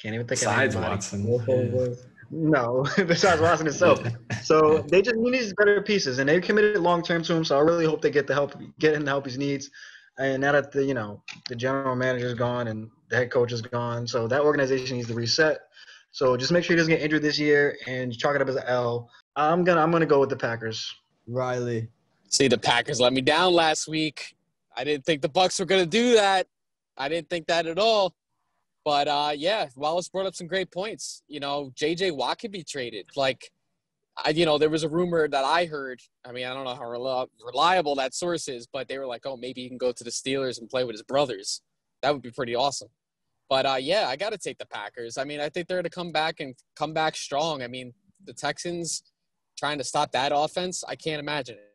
[0.00, 1.70] Can't even think Besides of anybody.
[1.72, 1.96] Watson.
[2.30, 4.00] No, besides Watson himself.
[4.44, 7.44] So they just need these better pieces, and they committed long term to him.
[7.44, 9.70] So I really hope they get the help, get him the help he needs.
[10.18, 13.62] And now that the you know the general manager's gone and the head coach is
[13.62, 15.58] gone, so that organization needs to reset.
[16.12, 18.56] So just make sure he doesn't get injured this year and chalk it up as
[18.56, 19.10] an L.
[19.36, 20.94] I'm gonna I'm gonna go with the Packers.
[21.26, 21.88] Reilly.
[22.30, 24.34] See, the Packers let me down last week.
[24.78, 26.46] I didn't think the Bucks were going to do that.
[26.96, 28.14] I didn't think that at all.
[28.84, 31.22] But uh, yeah, Wallace brought up some great points.
[31.26, 32.12] You know, J.J.
[32.12, 33.10] Watt could be traded.
[33.16, 33.50] Like,
[34.24, 36.00] I, you know, there was a rumor that I heard.
[36.24, 39.26] I mean, I don't know how rel- reliable that source is, but they were like,
[39.26, 41.60] oh, maybe he can go to the Steelers and play with his brothers.
[42.02, 42.88] That would be pretty awesome.
[43.50, 45.18] But uh, yeah, I got to take the Packers.
[45.18, 47.62] I mean, I think they're going to come back and come back strong.
[47.62, 47.92] I mean,
[48.24, 49.02] the Texans
[49.58, 51.67] trying to stop that offense, I can't imagine it.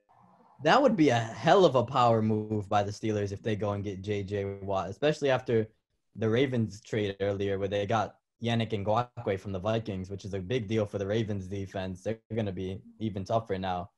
[0.63, 3.72] That would be a hell of a power move by the Steelers if they go
[3.72, 5.68] and get JJ Watt, especially after
[6.16, 10.39] the Ravens trade earlier where they got Yannick Ngakoue from the Vikings, which is a
[10.39, 12.04] big deal for the Ravens defense.
[12.04, 13.89] They're going to be even tougher now.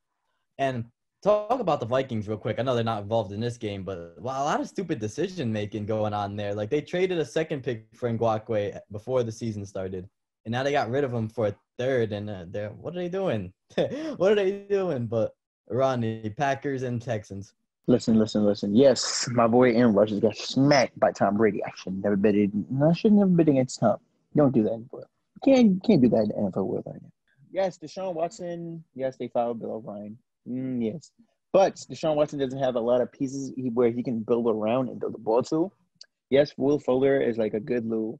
[0.58, 0.86] And
[1.26, 2.60] talk about the Vikings real quick.
[2.60, 5.52] I know they're not involved in this game, but wow, a lot of stupid decision
[5.52, 6.54] making going on there.
[6.54, 10.08] Like they traded a second pick for Ngakoue before the season started,
[10.46, 12.13] and now they got rid of him for a third.
[12.13, 13.52] And uh, they're what are they doing?
[14.18, 15.08] what are they doing?
[15.08, 15.34] But
[15.69, 17.54] Ronnie, Packers and Texans.
[17.88, 18.75] Listen, listen, listen.
[18.75, 21.63] Yes, my boy Aaron Rodgers got smacked by Tom Brady.
[21.63, 22.49] I should never bet it.
[22.84, 23.97] I should never bet against Tom.
[24.36, 25.04] Don't do that in the
[25.43, 27.12] Can't can't do that in the NFL world right now.
[27.51, 28.84] Yes, Deshaun Watson.
[28.95, 30.17] Yes, they filed Bill O'Brien.
[30.49, 31.12] Mm, yes,
[31.54, 34.99] but Deshaun Watson doesn't have a lot of pieces where he can build around and
[34.99, 35.71] build the ball to.
[36.32, 38.19] Yes, Will Fuller is like a good little,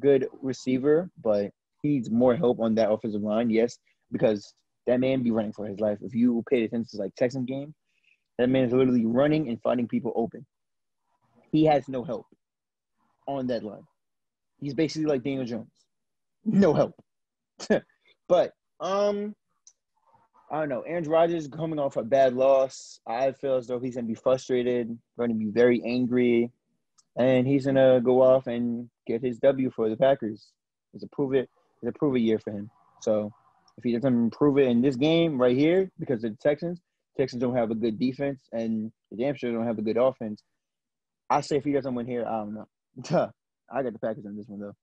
[0.00, 1.50] good receiver, but
[1.82, 3.50] he needs more help on that offensive line.
[3.50, 3.78] Yes,
[4.10, 4.54] because
[4.86, 5.98] that man be running for his life.
[6.02, 7.74] If you pay attention to like Texan game,
[8.38, 10.46] that man is literally running and finding people open.
[11.50, 12.26] He has no help
[13.26, 13.86] on that line.
[14.60, 15.70] He's basically like Daniel Jones.
[16.44, 16.94] No help.
[18.28, 19.34] but um
[20.50, 20.82] I don't know.
[20.82, 23.00] Aaron Rodgers coming off a bad loss.
[23.06, 26.50] I feel as though he's gonna be frustrated, going to be very angry,
[27.16, 30.48] and he's gonna go off and get his W for the Packers.
[30.92, 31.48] It's a prove it.
[31.80, 32.70] It's a prove it year for him.
[33.00, 33.32] So
[33.78, 36.80] if he doesn't improve it in this game right here, because the Texans,
[37.16, 40.42] Texans don't have a good defense, and the damn sure don't have a good offense.
[41.30, 42.68] I say if he doesn't win here, I don't know.
[43.72, 44.74] I got the Packers on this one though.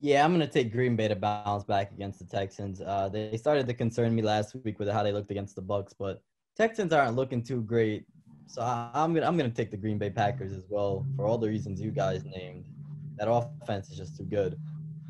[0.00, 2.80] Yeah, I'm gonna take Green Bay to bounce back against the Texans.
[2.80, 5.94] Uh, they started to concern me last week with how they looked against the Bucks,
[5.98, 6.22] but
[6.56, 8.04] Texans aren't looking too great.
[8.46, 11.38] So I, I'm gonna I'm gonna take the Green Bay Packers as well for all
[11.38, 12.66] the reasons you guys named.
[13.16, 14.56] That offense is just too good.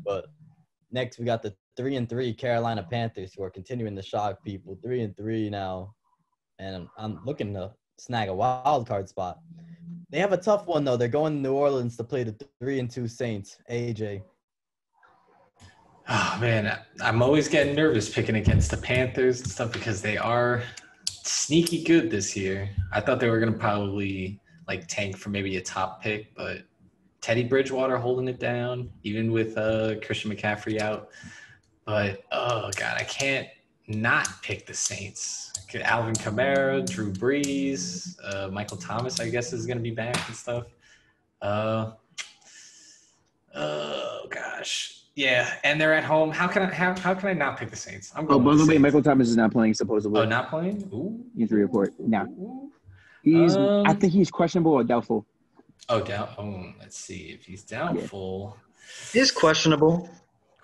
[0.05, 0.27] But
[0.91, 4.77] next we got the three and three Carolina Panthers who are continuing to shock people.
[4.83, 5.93] Three and three now,
[6.59, 9.37] and I'm, looking to snag a wild card spot.
[10.09, 10.97] They have a tough one though.
[10.97, 13.57] They're going to New Orleans to play the three and two Saints.
[13.69, 14.23] AJ.
[16.09, 20.63] Oh man, I'm always getting nervous picking against the Panthers and stuff because they are
[21.09, 22.69] sneaky good this year.
[22.93, 26.63] I thought they were gonna probably like tank for maybe a top pick, but
[27.21, 31.09] Teddy Bridgewater holding it down, even with uh, Christian McCaffrey out.
[31.87, 33.47] But oh god, I can't
[33.87, 35.53] not pick the Saints.
[35.83, 40.65] Alvin Kamara, Drew Brees, uh, Michael Thomas, I guess is gonna be back and stuff.
[41.41, 41.91] Uh,
[43.55, 45.01] oh gosh.
[45.15, 46.29] Yeah, and they're at home.
[46.29, 48.11] How can I how, how can I not pick the Saints?
[48.15, 50.19] I'm Oh, going by with the way, Michael Thomas is not playing supposedly.
[50.19, 50.89] Oh, not playing?
[50.93, 51.23] Ooh.
[51.39, 51.93] Injury report.
[51.99, 52.69] No,
[53.23, 53.55] he's.
[53.55, 55.25] Um, I think he's questionable or doubtful.
[55.87, 56.31] Oh, doubt.
[56.37, 58.57] Oh, let's see if he's doubtful,
[59.13, 60.09] He's questionable.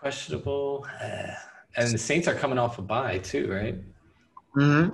[0.04, 3.76] Questionable, and the Saints are coming off a bye too, right?
[4.54, 4.90] hmm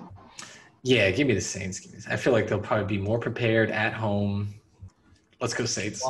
[0.83, 1.79] Yeah, give me the Saints.
[1.79, 1.99] Give me.
[2.07, 4.53] I feel like they'll probably be more prepared at home.
[5.41, 6.05] Let's go Saints.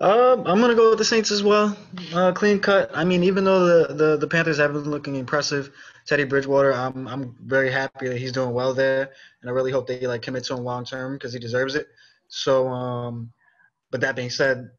[0.00, 1.76] Um, I'm gonna go with the Saints as well.
[2.14, 2.90] Uh, clean cut.
[2.94, 5.70] I mean, even though the, the, the Panthers have been looking impressive,
[6.06, 9.86] Teddy Bridgewater, I'm I'm very happy that he's doing well there, and I really hope
[9.86, 11.88] they like commit to him long term because he deserves it.
[12.28, 13.32] So, um,
[13.90, 14.70] but that being said,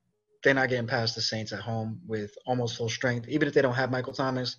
[0.45, 3.27] they're not getting past the Saints at home with almost full strength.
[3.27, 4.57] Even if they don't have Michael Thomas,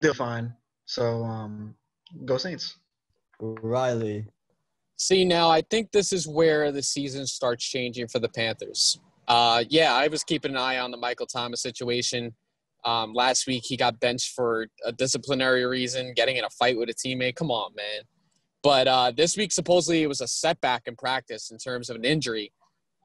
[0.00, 0.52] they're fine.
[0.86, 1.76] So, um,
[2.24, 2.76] Go Saints.
[3.40, 4.26] Reilly.
[4.96, 8.98] See, now I think this is where the season starts changing for the Panthers.
[9.28, 12.34] Uh, yeah, I was keeping an eye on the Michael Thomas situation.
[12.84, 16.90] Um, last week, he got benched for a disciplinary reason, getting in a fight with
[16.90, 17.36] a teammate.
[17.36, 18.02] Come on, man.
[18.62, 22.04] But uh, this week, supposedly, it was a setback in practice in terms of an
[22.04, 22.52] injury.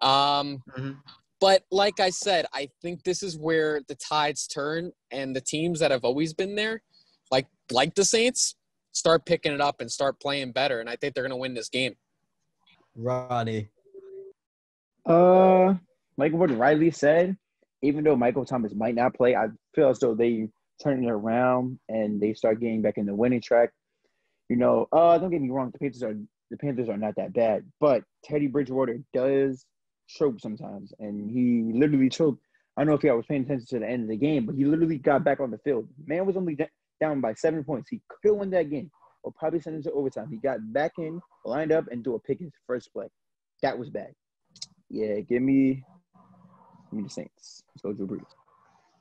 [0.02, 0.98] Um, Mhm.
[1.40, 5.80] But like I said, I think this is where the tides turn, and the teams
[5.80, 6.82] that have always been there,
[7.32, 8.56] like like the Saints,
[8.92, 10.80] start picking it up and start playing better.
[10.80, 11.96] And I think they're going to win this game.
[12.96, 13.70] Ronnie.
[15.06, 15.76] Uh,
[16.18, 17.38] like what Reilly said,
[17.82, 20.50] even though Michael Thomas might not play, I feel as though they
[20.84, 23.70] turn it around and they start getting back in the winning track.
[24.50, 26.16] You know, uh, don't get me wrong, the Panthers are
[26.52, 29.66] the Panthers are not that bad, but Teddy Bridgewater does
[30.10, 32.42] choke sometimes, and he literally choked.
[32.76, 34.56] I don't know if y'all was paying attention to the end of the game, but
[34.56, 35.88] he literally got back on the field.
[36.06, 36.58] Man was only
[37.02, 37.90] down by seven points.
[37.90, 38.90] He could have won that game,
[39.24, 40.30] or probably sent it to overtime.
[40.32, 43.08] He got back in, lined up, and do a pick his first play.
[43.62, 44.14] That was bad.
[44.90, 45.84] Yeah, give me,
[46.90, 47.64] give me the Saints.
[47.76, 48.24] Let's go, Drew Brees.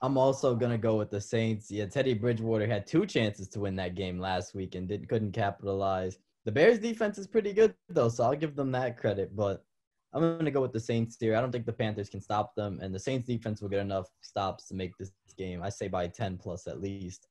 [0.00, 1.70] I'm also gonna go with the Saints.
[1.70, 5.32] Yeah, Teddy Bridgewater had two chances to win that game last week and didn't couldn't
[5.32, 6.18] capitalize.
[6.44, 9.34] The Bears defense is pretty good though, so I'll give them that credit.
[9.34, 9.64] But
[10.12, 11.36] I'm gonna go with the Saints here.
[11.36, 14.08] I don't think the Panthers can stop them, and the Saints defense will get enough
[14.20, 15.62] stops to make this game.
[15.62, 17.28] I say by 10 plus at least.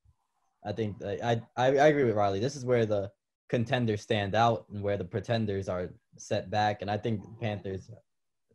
[0.66, 2.40] I think I I, I agree with Reilly.
[2.40, 3.12] This is where the
[3.50, 7.90] contenders stand out and where the pretenders are set back, and I think the Panthers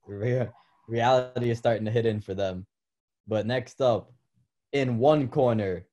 [0.06, 0.50] rea-
[0.88, 2.66] reality is starting to hit in for them.
[3.26, 4.12] But next up,
[4.72, 5.86] in one corner,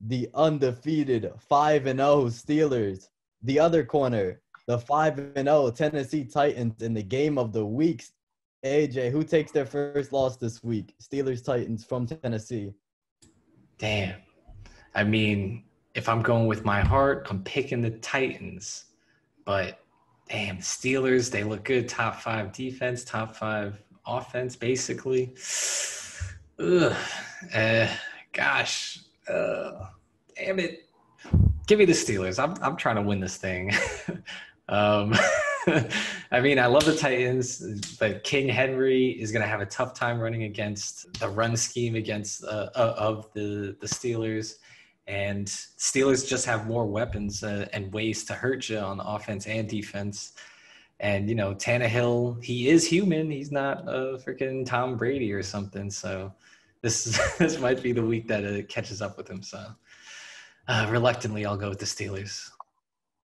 [0.00, 3.08] the undefeated 5 and 0 Steelers.
[3.42, 8.04] The other corner, the 5 and 0 Tennessee Titans in the game of the week.
[8.64, 10.94] AJ, who takes their first loss this week?
[11.02, 12.72] Steelers Titans from Tennessee.
[13.78, 14.14] Damn.
[14.94, 18.84] I mean, if I'm going with my heart, I'm picking the Titans.
[19.44, 19.80] But
[20.28, 21.88] damn, Steelers, they look good.
[21.88, 25.34] Top five defense, top five offense, basically.
[26.60, 26.96] Ugh.
[27.52, 27.88] Uh,
[28.32, 29.00] gosh.
[29.28, 29.86] Uh,
[30.36, 30.88] damn it.
[31.66, 32.42] Give me the Steelers.
[32.42, 33.72] I'm, I'm trying to win this thing.
[34.72, 35.14] um,
[36.32, 39.94] I mean, I love the Titans, but King Henry is going to have a tough
[39.94, 44.56] time running against the run scheme against uh, uh, of the the Steelers,
[45.06, 49.68] and Steelers just have more weapons uh, and ways to hurt you on offense and
[49.68, 50.32] defense.
[51.00, 53.30] And you know, Tannehill, he is human.
[53.30, 55.90] He's not a freaking Tom Brady or something.
[55.90, 56.32] So
[56.80, 59.42] this is, this might be the week that it catches up with him.
[59.42, 59.66] So
[60.66, 62.50] uh, reluctantly, I'll go with the Steelers.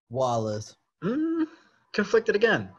[0.09, 0.75] Wallace.
[1.03, 1.47] Mm,
[1.93, 2.69] conflicted again.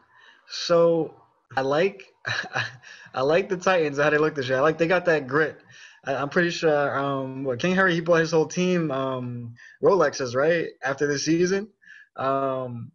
[0.47, 1.15] So
[1.55, 2.03] I like
[3.13, 4.57] I like the Titans how they look this year.
[4.57, 5.59] I like they got that grit.
[6.05, 9.53] I, I'm pretty sure um what King Harry he bought his whole team um
[9.83, 11.69] Rolexes right after this season.
[12.17, 12.91] Um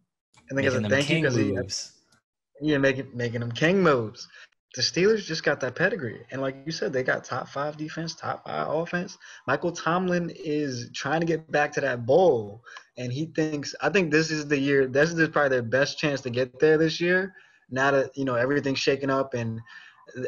[0.49, 1.93] and they Making a thank you because he moves.
[2.61, 4.27] yeah making making them king moves.
[4.77, 8.15] The Steelers just got that pedigree, and like you said, they got top five defense,
[8.15, 9.19] top five offense.
[9.47, 12.63] Michael Tomlin is trying to get back to that bowl,
[12.97, 14.87] and he thinks I think this is the year.
[14.87, 17.33] This is probably their best chance to get there this year.
[17.71, 19.61] Now that you know everything's shaken up and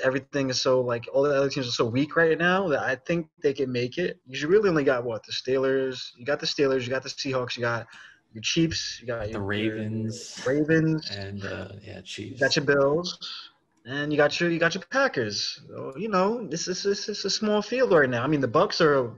[0.03, 2.95] everything is so like all the other teams are so weak right now that I
[2.95, 4.19] think they can make it.
[4.27, 6.11] You really only got what the Steelers.
[6.17, 6.83] You got the Steelers.
[6.83, 7.55] You got the Seahawks.
[7.57, 7.87] You got
[8.33, 8.99] your Chiefs.
[9.01, 11.17] You got The Ravens your Ravens.
[11.19, 12.39] and uh, yeah, You Chiefs.
[12.39, 13.48] got your Bills,
[13.89, 15.61] and you got your you got your Packers.
[15.67, 18.23] So, you know, this is this is a small field right now.
[18.23, 19.11] I mean, the Bucks are,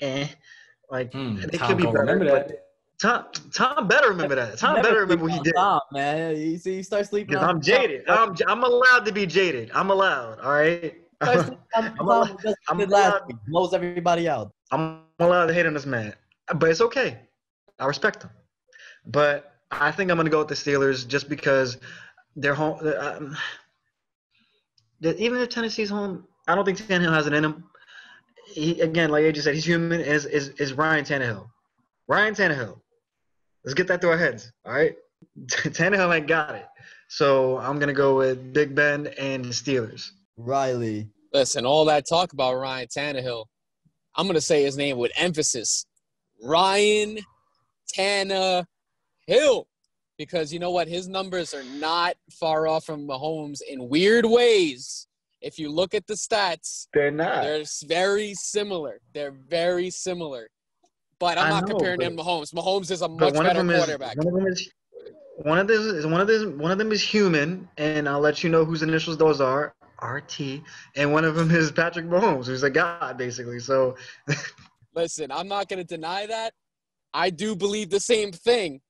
[0.00, 0.28] eh,
[0.90, 1.98] like Hmm, they Tom could be better.
[2.00, 2.62] remember that.
[3.00, 4.58] Tom Tom better remember that.
[4.58, 5.54] Tom Never better remember what he did.
[5.54, 6.36] Tom, man.
[6.36, 7.36] You see, you start sleeping.
[7.36, 7.60] I'm Tom.
[7.60, 8.08] jaded.
[8.08, 9.70] I'm I'm allowed to be jaded.
[9.74, 10.40] I'm allowed.
[10.40, 10.94] All right.
[11.22, 14.52] On I'm allowed- I'm allowed- Blows everybody out.
[14.72, 16.12] I'm allowed to hate on this man,
[16.56, 17.18] but it's okay.
[17.78, 18.30] I respect him.
[19.06, 21.78] But I think I'm gonna go with the Steelers just because
[22.34, 22.78] they're home.
[22.98, 23.36] Um,
[25.00, 27.64] that even if Tennessee's home, I don't think Tannehill has it in him.
[28.52, 30.00] He, again, like AJ said, he's human.
[30.00, 31.48] Is is is Ryan Tannehill?
[32.08, 32.78] Ryan Tannehill.
[33.64, 34.52] Let's get that through our heads.
[34.64, 34.96] All right,
[35.46, 36.66] Tannehill ain't got it.
[37.08, 40.10] So I'm gonna go with Big Ben and the Steelers.
[40.36, 41.08] Reilly.
[41.32, 43.46] Listen, all that talk about Ryan Tannehill,
[44.14, 45.86] I'm gonna say his name with emphasis,
[46.42, 47.18] Ryan
[47.96, 48.64] Tannehill,
[50.18, 55.06] because you know what, his numbers are not far off from Mahomes in weird ways.
[55.42, 57.42] If you look at the stats, They're not.
[57.42, 59.00] they're very similar.
[59.12, 60.48] They're very similar.
[61.18, 62.52] But I'm I not know, comparing him to Mahomes.
[62.54, 64.16] Mahomes is a much better them is quarterback.
[64.16, 64.70] one of them is
[65.36, 68.42] one of this is one of this one of them is human, and I'll let
[68.42, 69.74] you know whose initials those are.
[70.02, 70.60] RT,
[70.96, 73.58] and one of them is Patrick Mahomes, who's a god basically.
[73.60, 73.96] So
[74.94, 76.52] Listen, I'm not going to deny that.
[77.12, 78.80] I do believe the same thing.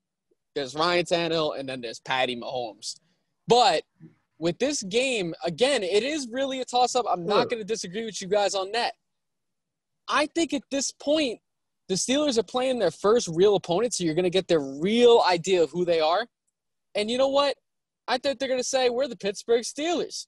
[0.57, 2.99] There's Ryan Tannehill and then there's Patty Mahomes.
[3.47, 3.83] But
[4.39, 7.05] with this game, again, it is really a toss up.
[7.09, 8.95] I'm not going to disagree with you guys on that.
[10.09, 11.41] I think at this point,
[11.89, 15.23] the Steelers are playing their first real opponent, so you're going to get their real
[15.29, 16.27] idea of who they are.
[16.95, 17.57] And you know what?
[18.09, 20.27] I think they're going to say, We're the Pittsburgh Steelers.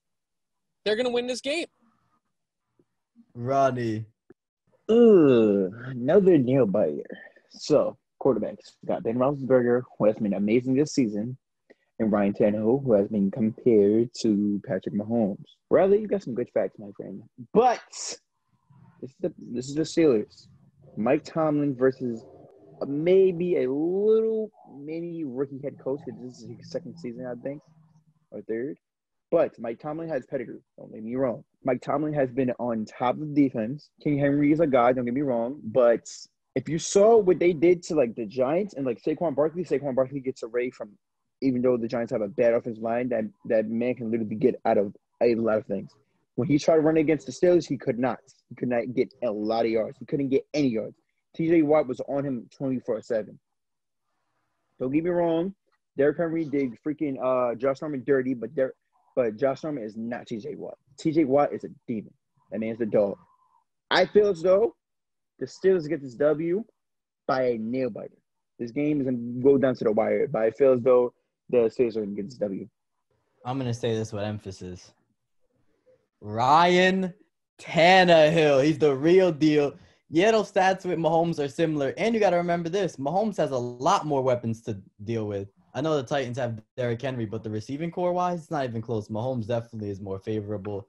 [0.84, 1.66] They're going to win this game.
[3.34, 4.04] Ronnie.
[4.90, 7.02] Ugh, another nail biter.
[7.50, 8.76] So, quarterbacks.
[8.83, 11.37] We got Ben Roethlisberger, who has been amazing this season,
[11.98, 15.44] and Ryan Tannehill, who has been compared to Patrick Mahomes.
[15.70, 17.22] Reilly, you got some good facts, my friend.
[17.52, 17.81] But
[19.00, 20.46] this is the this is the Steelers.
[20.96, 22.24] Mike Tomlin versus
[22.87, 27.61] maybe a little mini rookie head coach because this is his second season, I think,
[28.31, 28.76] or third.
[29.31, 30.61] But Mike Tomlin has pedigree.
[30.78, 31.44] Don't get me wrong.
[31.64, 33.90] Mike Tomlin has been on top of defense.
[34.02, 34.92] King Henry is a guy.
[34.92, 35.61] Don't get me wrong.
[35.64, 36.09] But
[36.58, 39.94] if you saw what they did to like the Giants and like Saquon Barkley, Saquon
[39.94, 40.90] Barkley gets away from.
[41.40, 44.56] Even though the Giants have a bad offensive line, that that man can literally get
[44.64, 44.92] out of
[45.22, 45.92] a lot of things.
[46.34, 48.18] When he tried to run against the Steelers, he could not.
[48.48, 49.98] He could not get a lot of yards.
[50.00, 50.96] He couldn't get any yards.
[51.38, 53.38] TJ Watt was on him 24 7.
[54.80, 55.54] Don't get me wrong.
[55.96, 58.72] Derrick Henry did freaking uh, Josh Norman dirty, but there,
[59.14, 60.76] but Josh Norman is not TJ Watt.
[61.00, 62.12] TJ Watt is a demon.
[62.50, 63.16] That man's the dog.
[63.92, 64.74] I feel as though
[65.38, 66.64] the Steelers get this W
[67.27, 68.18] by a nail biter.
[68.59, 71.12] This game is gonna go down to the wire, but I feel as though
[71.51, 72.68] the Steelers are gonna get this W.
[73.44, 74.92] I'm gonna say this with emphasis.
[76.20, 77.14] Ryan
[77.59, 78.64] Tannehill.
[78.64, 79.74] He's the real deal.
[80.11, 81.92] Yeah, stats with Mahomes are similar.
[81.98, 85.48] And you got to remember this Mahomes has a lot more weapons to deal with.
[85.74, 88.81] I know the Titans have Derrick Henry, but the receiving corps wise, it's not even
[88.81, 89.09] close.
[89.09, 90.88] Mahomes definitely is more favorable.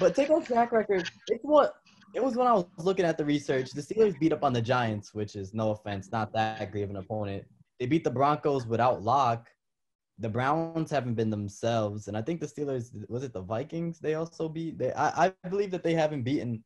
[0.00, 1.08] But take a track record.
[1.28, 1.74] It's what
[2.16, 3.72] it was when I was looking at the research.
[3.72, 6.90] The Steelers beat up on the Giants, which is no offense, not that great of
[6.90, 7.44] an opponent.
[7.78, 9.48] They beat the Broncos without Lock.
[10.18, 14.14] The Browns haven't been themselves, and I think the Steelers was it the Vikings they
[14.14, 14.78] also beat.
[14.78, 16.64] They I, I believe that they haven't beaten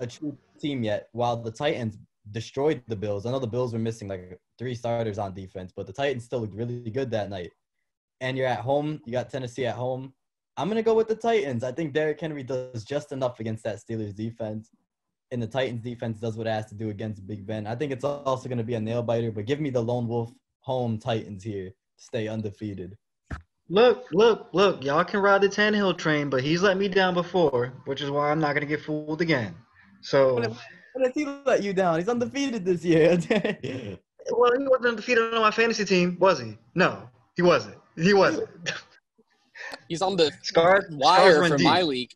[0.00, 1.08] a true team yet.
[1.12, 1.98] While the Titans
[2.30, 3.26] destroyed the Bills.
[3.26, 6.40] I know the Bills were missing like three starters on defense, but the Titans still
[6.40, 7.52] looked really good that night.
[8.22, 9.02] And you're at home.
[9.04, 10.14] You got Tennessee at home.
[10.56, 11.62] I'm gonna go with the Titans.
[11.62, 14.70] I think Derrick Henry does just enough against that Steelers defense,
[15.32, 17.66] and the Titans defense does what it has to do against Big Ben.
[17.66, 20.32] I think it's also gonna be a nail biter, but give me the lone wolf
[20.60, 22.96] home Titans here to stay undefeated.
[23.68, 24.84] Look, look, look.
[24.84, 28.30] Y'all can ride the Tannehill train, but he's let me down before, which is why
[28.30, 29.54] I'm not gonna get fooled again.
[30.02, 33.18] So, But if he let you down, he's undefeated this year.
[34.30, 36.56] well, he wasn't undefeated on my fantasy team, was he?
[36.74, 37.76] No, he wasn't.
[37.96, 38.48] He wasn't.
[39.88, 41.64] He's on the Scars, wire scars for deep.
[41.64, 42.12] my league.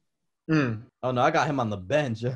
[0.50, 0.82] Mm.
[1.02, 2.24] Oh no, I got him on the bench.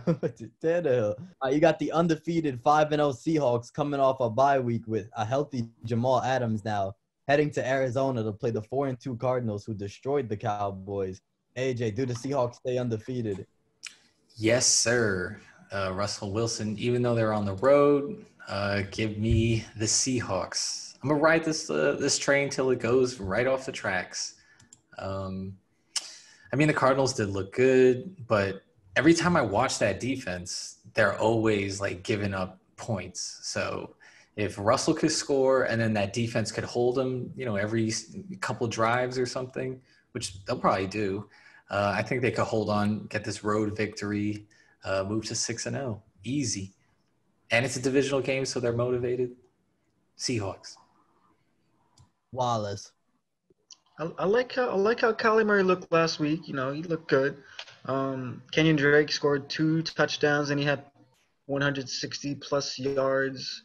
[0.64, 5.10] Uh, you got the undefeated five and zero Seahawks coming off a bye week with
[5.16, 6.94] a healthy Jamal Adams now
[7.28, 11.20] heading to Arizona to play the four and two Cardinals who destroyed the Cowboys.
[11.56, 13.46] AJ, do the Seahawks stay undefeated?
[14.36, 15.40] Yes, sir.
[15.72, 20.94] Uh, Russell Wilson, even though they're on the road, uh, give me the Seahawks.
[21.02, 24.36] I'm gonna ride this uh, this train till it goes right off the tracks.
[24.98, 25.58] Um,
[26.54, 28.62] I mean, the Cardinals did look good, but
[28.94, 33.40] every time I watch that defense, they're always like giving up points.
[33.42, 33.96] So
[34.36, 37.92] if Russell could score and then that defense could hold him, you know, every
[38.40, 39.80] couple drives or something,
[40.12, 41.28] which they'll probably do,
[41.70, 44.46] uh, I think they could hold on, get this road victory,
[44.84, 46.72] uh, move to six and zero, easy.
[47.50, 49.32] And it's a divisional game, so they're motivated.
[50.16, 50.76] Seahawks.
[52.30, 52.92] Wallace.
[53.98, 56.48] I, I like how I like how Kyler Murray looked last week.
[56.48, 57.42] You know, he looked good.
[57.84, 60.84] Um, Kenyan Drake scored two touchdowns and he had
[61.46, 63.62] 160 plus yards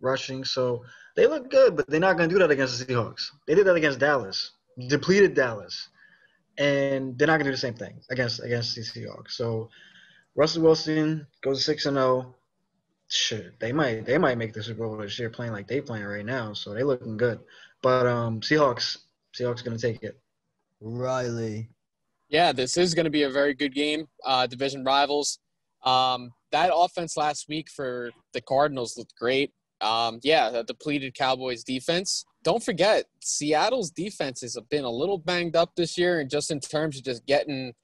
[0.00, 0.44] rushing.
[0.44, 0.84] So
[1.16, 3.26] they look good, but they're not going to do that against the Seahawks.
[3.46, 4.52] They did that against Dallas,
[4.88, 5.88] depleted Dallas,
[6.58, 9.32] and they're not going to do the same thing against against the Seahawks.
[9.32, 9.70] So
[10.34, 12.34] Russell Wilson goes six and zero.
[13.08, 16.04] Shit, they might they might make the Super Bowl this year playing like they playing
[16.04, 16.54] right now.
[16.54, 17.40] So they looking good.
[17.82, 18.98] But um, Seahawks
[19.38, 20.18] Seahawks gonna take it.
[20.80, 21.70] Reilly.
[22.28, 24.06] Yeah, this is going to be a very good game.
[24.24, 25.38] Uh, division rivals.
[25.84, 29.52] Um, that offense last week for the Cardinals looked great.
[29.82, 32.24] Um, yeah, the depleted Cowboys defense.
[32.42, 36.58] Don't forget, Seattle's defenses have been a little banged up this year, and just in
[36.60, 37.74] terms of just getting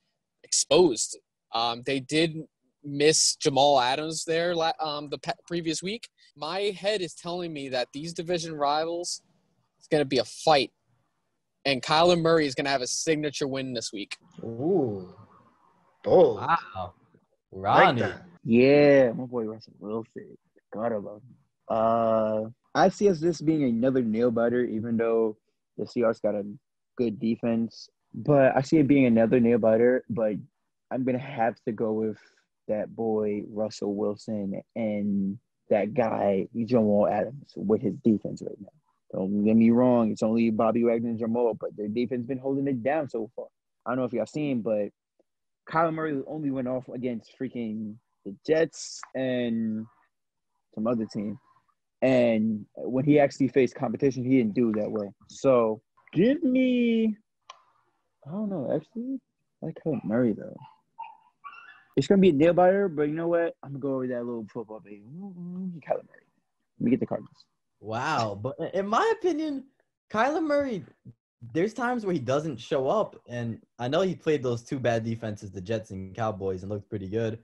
[0.42, 1.18] exposed.
[1.54, 2.36] Um, they did
[2.82, 6.08] miss Jamal Adams there la- um, the pe- previous week.
[6.36, 9.22] My head is telling me that these division rivals,
[9.78, 10.70] it's going to be a fight,
[11.68, 14.16] and Kyler Murray is going to have a signature win this week.
[14.42, 15.14] Ooh,
[16.02, 16.40] bold.
[16.40, 16.94] Wow.
[17.52, 18.00] Like Ronnie.
[18.00, 18.22] that.
[18.44, 20.38] Yeah, my boy Russell Wilson.
[20.72, 21.34] God about him.
[21.68, 22.44] Uh,
[22.74, 25.36] I see us this being another nail biter, even though
[25.76, 26.44] the Seahawks got a
[26.96, 27.90] good defense.
[28.14, 30.04] But I see it being another nail biter.
[30.08, 30.36] But
[30.90, 32.16] I'm gonna have to go with
[32.68, 35.38] that boy Russell Wilson and
[35.68, 38.77] that guy Jamal Adams with his defense right now.
[39.12, 42.68] Don't get me wrong, it's only Bobby Wagner and Jamal, but their defense been holding
[42.68, 43.46] it down so far.
[43.86, 44.90] I don't know if y'all seen, but
[45.70, 47.94] Kyler Murray only went off against freaking
[48.26, 49.86] the Jets and
[50.74, 51.38] some other team.
[52.02, 55.14] And when he actually faced competition, he didn't do that well.
[55.28, 55.80] So
[56.12, 57.16] give me,
[58.26, 59.20] I don't know, actually,
[59.62, 60.56] I like Kyler Murray though.
[61.96, 63.56] It's gonna be a nail biter, but you know what?
[63.62, 65.02] I'm gonna go with that little football baby.
[65.08, 66.26] Kyler Murray.
[66.78, 67.46] Let me get the Cardinals.
[67.80, 69.64] Wow, but in my opinion,
[70.10, 70.84] Kyler Murray,
[71.52, 75.04] there's times where he doesn't show up, and I know he played those two bad
[75.04, 77.38] defenses, the Jets and Cowboys, and looked pretty good.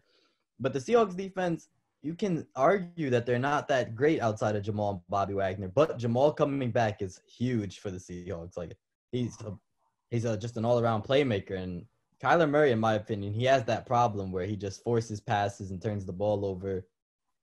[0.59, 1.69] But the Seahawks defense,
[2.03, 5.69] you can argue that they're not that great outside of Jamal and Bobby Wagner.
[5.69, 8.57] But Jamal coming back is huge for the Seahawks.
[8.57, 8.77] Like
[9.13, 9.57] he's a,
[10.11, 11.87] he's a, just an all around playmaker, and
[12.21, 15.81] Kyler Murray, in my opinion, he has that problem where he just forces passes and
[15.81, 16.87] turns the ball over.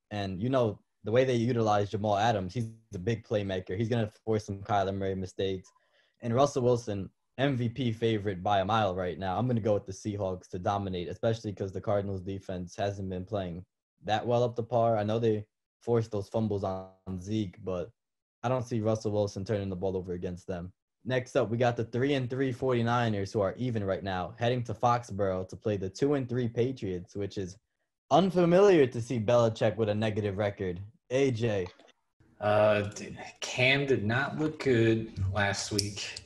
[0.10, 3.78] And you know the way they utilize Jamal Adams, he's a big playmaker.
[3.78, 5.72] He's gonna force some Kyler Murray mistakes.
[6.22, 9.38] And Russell Wilson, MVP favorite by a mile right now.
[9.38, 13.26] I'm gonna go with the Seahawks to dominate, especially because the Cardinals defense hasn't been
[13.26, 13.66] playing
[14.04, 14.98] that well up to par.
[14.98, 15.46] I know they
[15.82, 17.90] forced those fumbles on Zeke, but
[18.44, 20.72] I don't see Russell Wilson turning the ball over against them.
[21.04, 24.64] Next up, we got the 3 and 3 49ers who are even right now, heading
[24.66, 27.58] to Foxborough to play the 2 and 3 Patriots, which is
[28.12, 30.80] unfamiliar to see Belichick with a negative record.
[31.12, 31.68] AJ.
[32.40, 32.90] Uh,
[33.40, 36.22] Cam did not look good last week.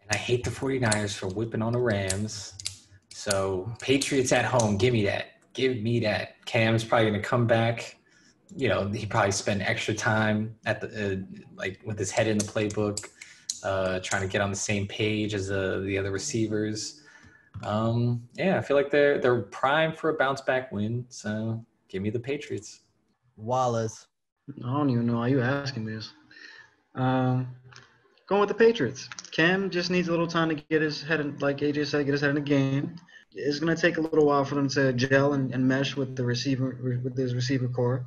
[0.00, 2.54] And I hate the 49ers for whipping on the Rams.
[3.10, 5.26] So, Patriots at home, give me that.
[5.54, 6.44] Give me that.
[6.46, 7.96] Cam's probably going to come back.
[8.56, 12.38] You know, he probably spent extra time at the, uh, like, with his head in
[12.38, 13.08] the playbook,
[13.62, 17.02] uh, trying to get on the same page as uh, the other receivers.
[17.62, 21.06] Um, yeah, I feel like they're they're primed for a bounce back win.
[21.08, 22.80] So, give me the Patriots.
[23.36, 24.06] Wallace.
[24.64, 26.12] I don't even know why you asking this.
[26.94, 27.48] Um,
[28.26, 29.08] going with the Patriots.
[29.32, 32.12] Cam just needs a little time to get his head, in, like AJ said, get
[32.12, 32.96] his head in the game.
[33.32, 36.24] It's gonna take a little while for them to gel and, and mesh with the
[36.24, 38.06] receiver with his receiver corps.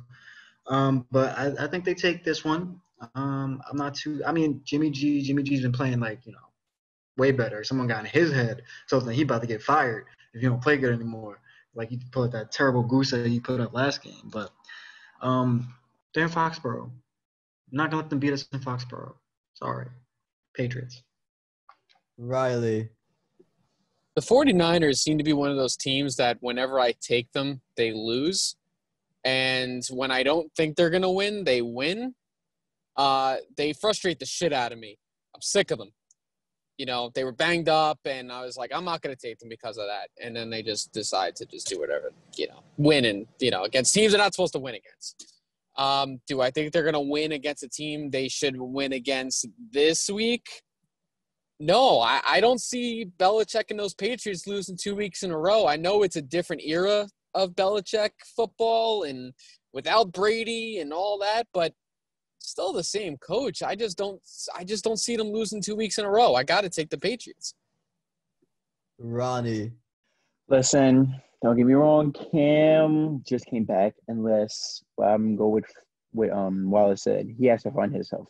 [0.66, 2.80] Um, but I, I think they take this one.
[3.14, 4.22] Um, I'm not too.
[4.26, 5.22] I mean, Jimmy G.
[5.22, 6.47] Jimmy G's been playing like you know,
[7.18, 7.62] way better.
[7.62, 10.78] Someone got in his head, so he about to get fired if you don't play
[10.78, 11.40] good anymore.
[11.74, 14.30] Like you put that terrible goose that he put up last game.
[14.32, 14.50] But
[15.20, 15.74] um,
[16.14, 16.84] they're in Foxborough.
[16.84, 19.14] I'm not gonna let them beat us in Foxborough.
[19.54, 19.88] Sorry.
[20.54, 21.02] Patriots.
[22.16, 22.88] Reilly.
[24.16, 27.92] The 49ers seem to be one of those teams that whenever I take them, they
[27.92, 28.56] lose.
[29.24, 32.14] And when I don't think they're going to win, they win.
[32.96, 34.98] Uh, they frustrate the shit out of me.
[35.34, 35.90] I'm sick of them.
[36.78, 39.38] You know, they were banged up, and I was like, I'm not going to take
[39.38, 40.08] them because of that.
[40.22, 43.64] And then they just decide to just do whatever, you know, win and, you know,
[43.64, 45.34] against teams they're not supposed to win against.
[45.76, 49.46] Um, do I think they're going to win against a team they should win against
[49.72, 50.46] this week?
[51.60, 55.66] No, I, I don't see Belichick and those Patriots losing two weeks in a row.
[55.66, 59.32] I know it's a different era of Belichick football and
[59.72, 61.72] without Brady and all that, but
[62.38, 63.62] still the same coach.
[63.62, 64.20] I just don't
[64.54, 66.34] I just don't see them losing two weeks in a row.
[66.34, 67.54] I got to take the Patriots.
[68.98, 69.72] Ronnie.
[70.48, 72.12] Listen, don't get me wrong.
[72.12, 75.66] Cam just came back, unless well, I'm go with
[76.12, 77.28] what um Wallace said.
[77.38, 78.28] He has to find himself,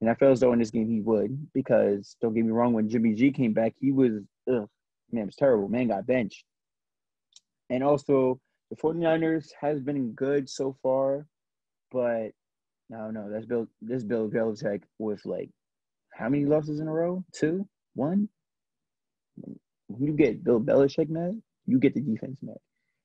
[0.00, 2.72] and I feel as though in this game he would because don't get me wrong.
[2.72, 4.12] When Jimmy G came back, he was
[4.50, 4.68] ugh,
[5.12, 5.68] man, it was terrible.
[5.68, 6.44] Man got benched,
[7.70, 11.26] and also the 49ers has been good so far,
[11.92, 12.30] but
[12.92, 13.32] I don't.
[13.32, 13.66] That's Bill.
[13.80, 15.50] This Bill Belichick with like
[16.12, 17.24] how many losses in a row?
[17.32, 18.28] Two, one.
[19.36, 22.56] When you get Bill Belichick mad, you get the defense mad.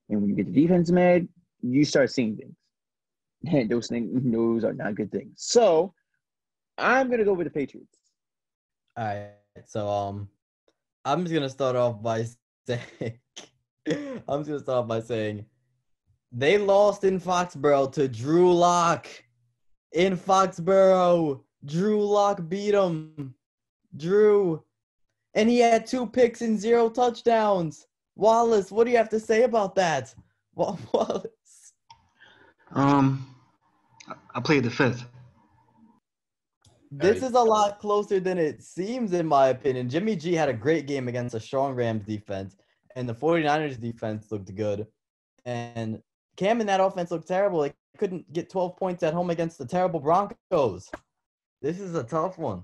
[0.10, 1.28] And when you get the defense mad,
[1.62, 2.56] you start seeing things.
[3.52, 5.34] And those things, those are not good things.
[5.38, 5.94] So
[6.78, 7.98] I'm gonna go with the Patriots.
[8.98, 9.30] All right.
[9.66, 10.30] So um,
[11.06, 12.26] I'm just gonna start off by
[12.68, 13.20] saying,
[13.88, 15.46] I'm just gonna start off by saying,
[16.32, 19.08] they lost in Foxborough to Drew Lock.
[19.94, 23.34] In Foxborough, Drew Lock beat him.
[23.98, 24.64] Drew,
[25.34, 27.88] and he had two picks and zero touchdowns.
[28.16, 30.14] Wallace, what do you have to say about that?
[30.56, 31.74] Wallace.
[32.72, 33.36] Um,
[34.36, 35.06] I played the fifth.
[36.92, 39.90] This is a lot closer than it seems, in my opinion.
[39.90, 42.56] Jimmy G had a great game against a strong Rams defense,
[42.96, 44.88] and the 49ers defense looked good.
[45.46, 46.02] And
[46.36, 47.62] Cam and that offense looked terrible.
[47.62, 50.90] They couldn't get 12 points at home against the terrible Broncos.
[51.62, 52.64] This is a tough one.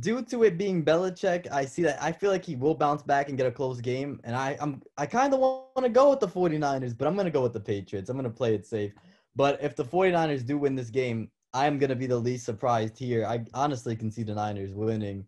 [0.00, 3.28] Due to it being Belichick, I see that I feel like he will bounce back
[3.28, 4.18] and get a close game.
[4.24, 7.30] And I, I'm I kind of want to go with the 49ers, but I'm gonna
[7.30, 8.10] go with the Patriots.
[8.10, 8.92] I'm gonna play it safe.
[9.36, 13.24] But if the 49ers do win this game, I'm gonna be the least surprised here.
[13.26, 15.24] I honestly can see the Niners winning,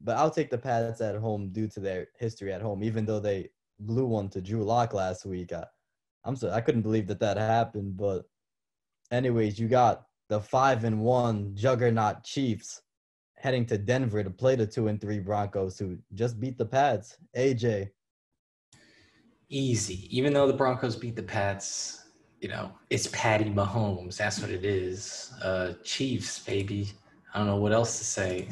[0.00, 2.82] but I'll take the Pats at home due to their history at home.
[2.82, 5.66] Even though they blew one to Drew Lock last week, I,
[6.24, 7.96] I'm so I couldn't believe that that happened.
[7.96, 8.24] But
[9.10, 12.82] anyways, you got the five and one juggernaut Chiefs
[13.36, 17.16] heading to Denver to play the two and three Broncos who just beat the Pats.
[17.36, 17.90] AJ,
[19.52, 20.06] Easy.
[20.16, 22.04] Even though the Broncos beat the Pats,
[22.40, 24.16] you know, it's Patty Mahomes.
[24.16, 25.32] That's what it is.
[25.42, 26.92] Uh, Chiefs, baby.
[27.34, 28.48] I don't know what else to say.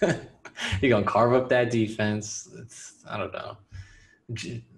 [0.80, 2.48] You're gonna carve up that defense.
[2.58, 3.56] It's, I don't know.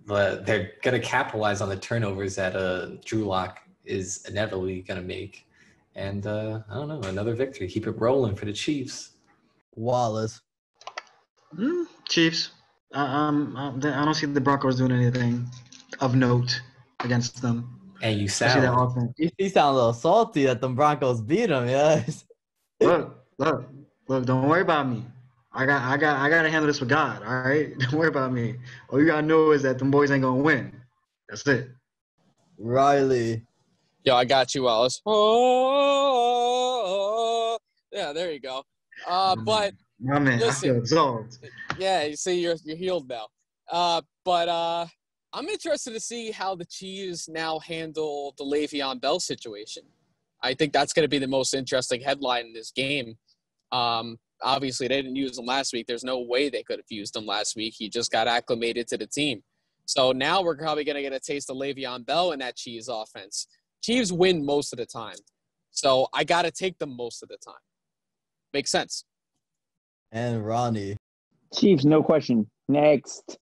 [0.03, 5.03] J- but They're gonna capitalize on the turnovers that uh, Drew Lock is inevitably gonna
[5.03, 5.47] make.
[5.95, 7.69] And uh, I don't know, another victory.
[7.69, 9.11] Keep it rolling for the Chiefs.
[9.75, 10.41] Wallace.
[11.57, 12.51] Mm, Chiefs.
[12.95, 15.47] Uh, um, um, I don't see the Broncos doing anything
[16.01, 16.61] of note
[17.01, 17.79] against them.
[18.03, 19.13] And you I that sound offense.
[19.17, 22.25] You, you sound a little salty that the Broncos beat them, yes.
[22.81, 23.69] Look, look,
[24.09, 24.27] look.
[24.27, 25.05] Don't worry about me.
[25.55, 27.23] I got, I got, I got to handle this with God.
[27.23, 27.79] All right.
[27.81, 28.57] Don't worry about me.
[28.89, 30.73] All you gotta know is that them boys ain't gonna win.
[31.29, 31.69] That's it.
[32.59, 33.43] Reilly.
[34.05, 35.01] Yo, I got you, Wallace.
[35.95, 37.59] Oh,
[37.93, 38.65] yeah, there you go.
[39.07, 41.39] Uh, but My man, I feel absolved.
[41.79, 43.29] yeah, you see, you're you're healed now.
[43.71, 44.87] Uh, but uh,
[45.33, 49.85] I'm interested to see how the Chiefs now handle the Le'Veon Bell situation.
[50.43, 53.17] I think that's going to be the most interesting headline in this game.
[53.71, 55.87] Um, obviously, they didn't use him last week.
[55.87, 57.75] There's no way they could have used him last week.
[57.77, 59.43] He just got acclimated to the team.
[59.87, 62.89] So now we're probably going to get a taste of Le'Veon Bell in that Chiefs
[62.89, 63.47] offense.
[63.83, 65.17] Chiefs win most of the time.
[65.71, 67.55] So I got to take them most of the time.
[68.53, 69.05] Makes sense.
[70.13, 70.97] And Ronnie.
[71.55, 72.49] Chiefs, no question.
[72.69, 73.39] Next.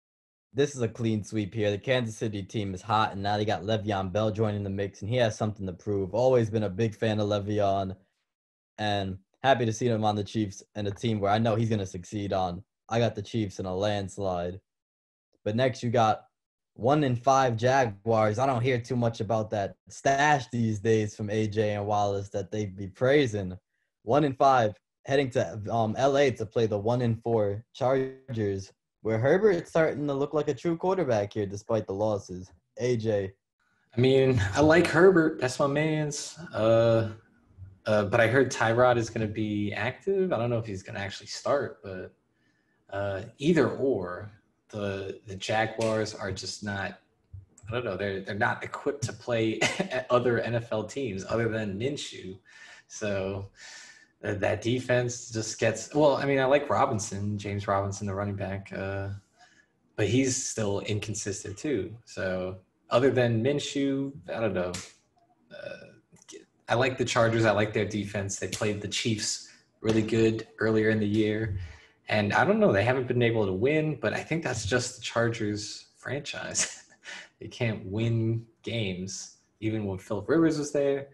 [0.53, 1.71] This is a clean sweep here.
[1.71, 5.01] The Kansas City team is hot, and now they got Le'Veon Bell joining the mix,
[5.01, 6.13] and he has something to prove.
[6.13, 7.95] Always been a big fan of Le'Veon,
[8.77, 9.17] and
[9.47, 11.79] happy to see him on the Chiefs and a team where I know he's going
[11.79, 12.63] to succeed on.
[12.89, 14.59] I got the Chiefs in a landslide.
[15.45, 16.23] But next, you got
[16.73, 18.39] one in five Jaguars.
[18.39, 22.51] I don't hear too much about that stash these days from AJ and Wallace that
[22.51, 23.57] they be praising.
[24.03, 24.73] One in five
[25.05, 30.13] heading to um, LA to play the one in four Chargers, where Herbert's starting to
[30.13, 32.51] look like a true quarterback here despite the losses.
[32.81, 33.31] AJ,
[33.95, 35.39] I mean, I like Herbert.
[35.39, 36.37] That's my man's.
[36.53, 37.11] Uh,
[37.87, 40.33] uh, but I heard Tyrod is going to be active.
[40.33, 42.13] I don't know if he's going to actually start, but
[42.89, 44.31] uh, either or,
[44.69, 46.99] the the Jaguars are just not.
[47.69, 47.95] I don't know.
[47.95, 49.61] They're they're not equipped to play
[50.09, 52.37] other NFL teams other than Minshew.
[52.89, 53.47] So
[54.21, 55.93] uh, that defense just gets.
[55.95, 59.09] Well, I mean, I like Robinson, James Robinson, the running back, uh,
[59.95, 61.95] but he's still inconsistent too.
[62.03, 62.57] So
[62.89, 64.73] other than Minshew, I don't know.
[66.69, 67.45] I like the Chargers.
[67.45, 68.39] I like their defense.
[68.39, 69.49] They played the Chiefs
[69.81, 71.57] really good earlier in the year.
[72.09, 74.97] And I don't know, they haven't been able to win, but I think that's just
[74.97, 76.83] the Chargers franchise.
[77.39, 81.09] they can't win games, even when Philip Rivers was there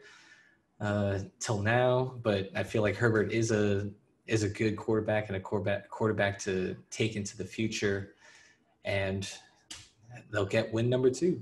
[0.79, 2.19] uh, till now.
[2.21, 3.89] But I feel like Herbert is a
[4.25, 8.13] is a good quarterback and a quarterback quarterback to take into the future,
[8.85, 9.29] and
[10.31, 11.41] they'll get win number two.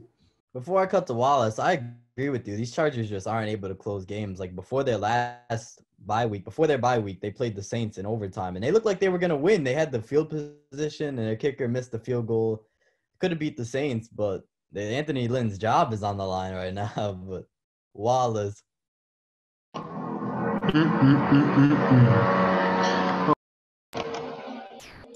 [0.53, 1.83] Before I cut to Wallace, I
[2.15, 2.55] agree with you.
[2.55, 4.39] These Chargers just aren't able to close games.
[4.39, 8.05] Like before their last bye week, before their bye week, they played the Saints in
[8.05, 9.63] overtime, and they looked like they were gonna win.
[9.63, 12.65] They had the field position, and their kicker missed the field goal.
[13.19, 14.43] Could have beat the Saints, but
[14.75, 17.19] Anthony Lynn's job is on the line right now.
[17.27, 17.45] But
[17.93, 18.61] Wallace.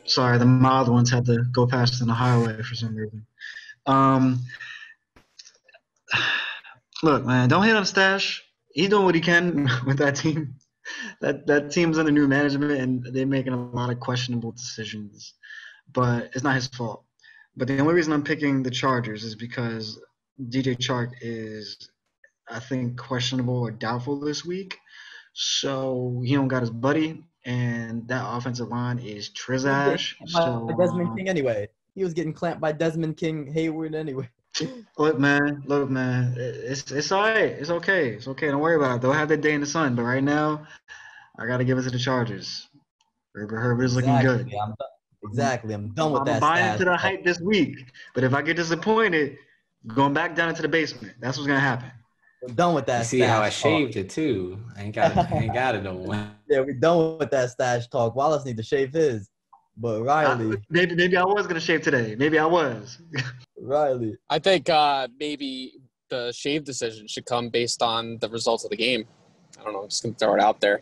[0.08, 3.26] Sorry, the mild ones had to go past on the highway for some reason.
[3.88, 4.40] Um,
[7.04, 8.44] look, man, don't hate on Stash.
[8.74, 10.56] He's doing what he can with that team.
[11.22, 15.34] That that team's under new management, and they're making a lot of questionable decisions.
[15.92, 17.04] But it's not his fault.
[17.56, 20.00] But the only reason I'm picking the Chargers is because
[20.50, 21.90] DJ Chark is,
[22.50, 24.78] I think, questionable or doubtful this week.
[25.34, 30.16] So he don't got his buddy, and that offensive line is Trizash.
[30.28, 31.68] So Desmond um, King anyway.
[31.94, 34.30] He was getting clamped by Desmond King Hayward anyway.
[34.98, 37.38] Look, man, look, man, it's it's all right.
[37.52, 38.10] It's okay.
[38.12, 38.48] It's okay.
[38.48, 39.02] Don't worry about it.
[39.02, 39.96] They'll have their day in the sun.
[39.96, 40.66] But right now,
[41.38, 42.68] I got to give it to the Chargers.
[43.34, 44.42] Herbert Herbert is looking good.
[44.42, 44.88] Exactly, I'm done.
[45.24, 46.36] Exactly, I'm done with that.
[46.36, 46.74] I'm buying stash.
[46.74, 47.92] into the hype this week.
[48.14, 49.38] But if I get disappointed,
[49.88, 51.16] going back down into the basement.
[51.20, 51.92] That's what's gonna happen.
[52.42, 53.00] We're done with that.
[53.00, 53.72] You see how I stash talk.
[53.72, 54.60] shaved it too.
[54.78, 55.18] I ain't got it.
[55.18, 56.16] I ain't got it no more.
[56.48, 58.16] Yeah, we're done with that stash talk.
[58.16, 59.32] Wallace need to shave his.
[59.78, 62.16] But Reilly, I- maybe maybe I was gonna shave today.
[62.16, 63.00] Maybe I was.
[63.60, 64.18] Reilly.
[64.30, 65.80] I think uh, maybe
[66.10, 69.06] the shave decision should come based on the results of the game.
[69.60, 69.84] I don't know.
[69.84, 70.82] I'm just gonna throw it out there.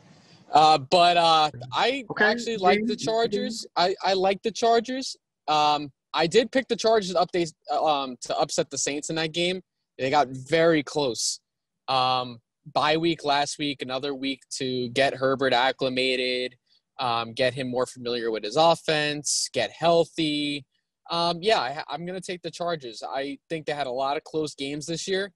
[0.52, 3.66] Uh, but uh, I Okay, actually like the Chargers.
[3.76, 5.18] I, I like the Chargers.
[5.48, 9.32] Um, I did pick the Chargers to update um, to upset the Saints in that
[9.32, 9.62] game.
[9.98, 11.40] They got very close.
[11.88, 12.40] Um,
[12.72, 16.56] bye week last week, another week to get Herbert acclimated,
[17.00, 20.66] um, get him more familiar with his offense, get healthy.
[21.14, 23.04] Um, yeah, I, I'm going to take the Chargers.
[23.08, 25.32] I think they had a lot of close games this year,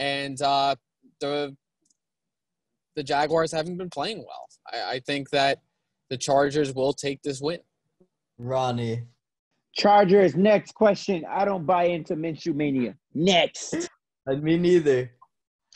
[0.00, 0.74] and uh,
[1.20, 1.56] the
[2.96, 4.48] the Jaguars haven't been playing well.
[4.72, 5.60] I, I think that
[6.10, 7.60] the Chargers will take this win.
[8.36, 9.04] Ronnie.
[9.76, 10.34] Chargers.
[10.34, 11.24] Next question.
[11.30, 12.96] I don't buy into Minshew mania.
[13.14, 13.88] Next.
[14.28, 15.10] Uh, Me neither.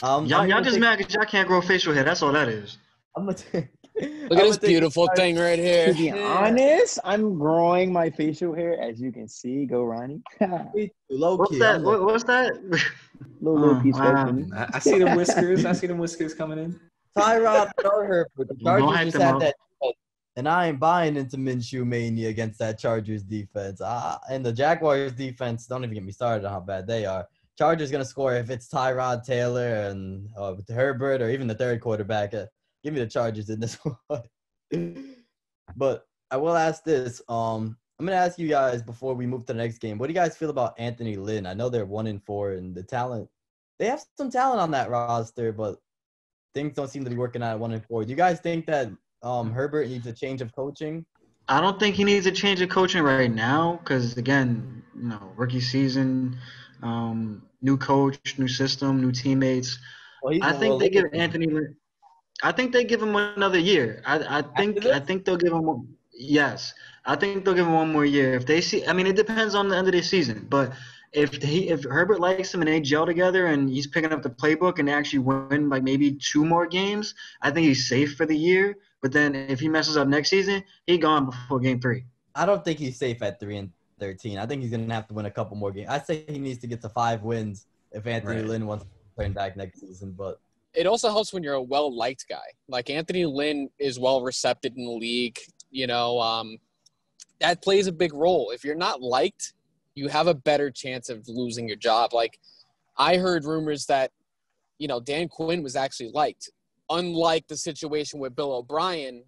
[0.03, 2.03] Um, Y'all, I'm y'all just take- mad because y'all can't grow facial hair.
[2.05, 2.78] That's all that is.
[3.16, 3.68] I'm gonna take,
[4.01, 5.92] Look at this beautiful thing right here.
[5.92, 9.64] To be honest, I'm growing my facial hair, as you can see.
[9.66, 10.20] Go, Ronnie.
[11.11, 11.59] Low What's key.
[11.61, 11.76] that?
[11.76, 12.53] I'm like, what's that?
[13.40, 14.24] little Oh, piece wow.
[14.30, 14.44] right.
[14.55, 15.64] I, I see the whiskers.
[15.64, 16.80] I see the whiskers coming in.
[17.16, 18.49] Tyrod or Herbert.
[18.49, 19.40] The Chargers just had up.
[19.40, 19.55] that.
[20.38, 23.80] And I ain't buying into Minshew mania against that Chargers defense.
[23.82, 27.26] Ah, and the Jaguars defense, don't even get me started on how bad they are.
[27.57, 31.80] Chargers gonna score if it's Tyrod Taylor and uh, with Herbert or even the third
[31.80, 32.34] quarterback.
[32.34, 32.44] Uh,
[32.87, 33.76] give me the Chargers in this
[34.07, 35.16] one.
[35.76, 37.20] but I will ask this.
[37.28, 39.99] Um, I'm gonna ask you guys before we move to the next game.
[39.99, 41.47] What do you guys feel about Anthony Lynn?
[41.47, 43.28] I know they're one in four, and the talent.
[43.78, 45.78] They have some talent on that roster, but
[46.55, 48.05] things don't seem to be working out at one and four.
[48.05, 48.89] Do you guys think that
[49.22, 51.05] um, Herbert needs a change of coaching?
[51.49, 55.32] I don't think he needs a change of coaching right now because again, you know,
[55.37, 56.39] rookie season,
[56.82, 59.78] um, new coach, new system, new teammates.
[60.22, 61.07] Well, I think they give.
[61.12, 61.47] Anthony.
[61.47, 61.76] Lynn-
[62.43, 64.03] I think they give him another year.
[64.05, 64.84] I, I think?
[64.87, 65.97] I think they'll give him.
[66.12, 66.74] Yes,
[67.05, 68.34] I think they'll give him one more year.
[68.34, 70.47] If they see, I mean, it depends on the end of the season.
[70.49, 70.72] But
[71.12, 74.30] if he, if Herbert likes him and they gel together and he's picking up the
[74.30, 78.26] playbook and they actually win like maybe two more games, I think he's safe for
[78.26, 78.76] the year.
[79.03, 82.05] But then if he messes up next season, he gone before game three.
[82.34, 84.39] I don't think he's safe at three and thirteen.
[84.39, 85.89] I think he's gonna have to win a couple more games.
[85.89, 88.47] I say he needs to get to five wins if Anthony Right.
[88.47, 90.12] Lynn wants to turn back next season.
[90.12, 90.41] But
[90.77, 92.45] it also helps when you're a well liked guy.
[92.68, 95.39] Like Anthony Lynn is well received in the league.
[95.70, 96.59] You know, um,
[97.41, 98.51] that plays a big role.
[98.51, 99.55] If you're not liked,
[99.95, 102.12] you have a better chance of losing your job.
[102.12, 102.39] Like
[102.97, 104.12] I heard rumors that,
[104.79, 106.51] you know, Dan Quinn was actually liked,
[106.91, 109.24] unlike the situation with Bill O'Brien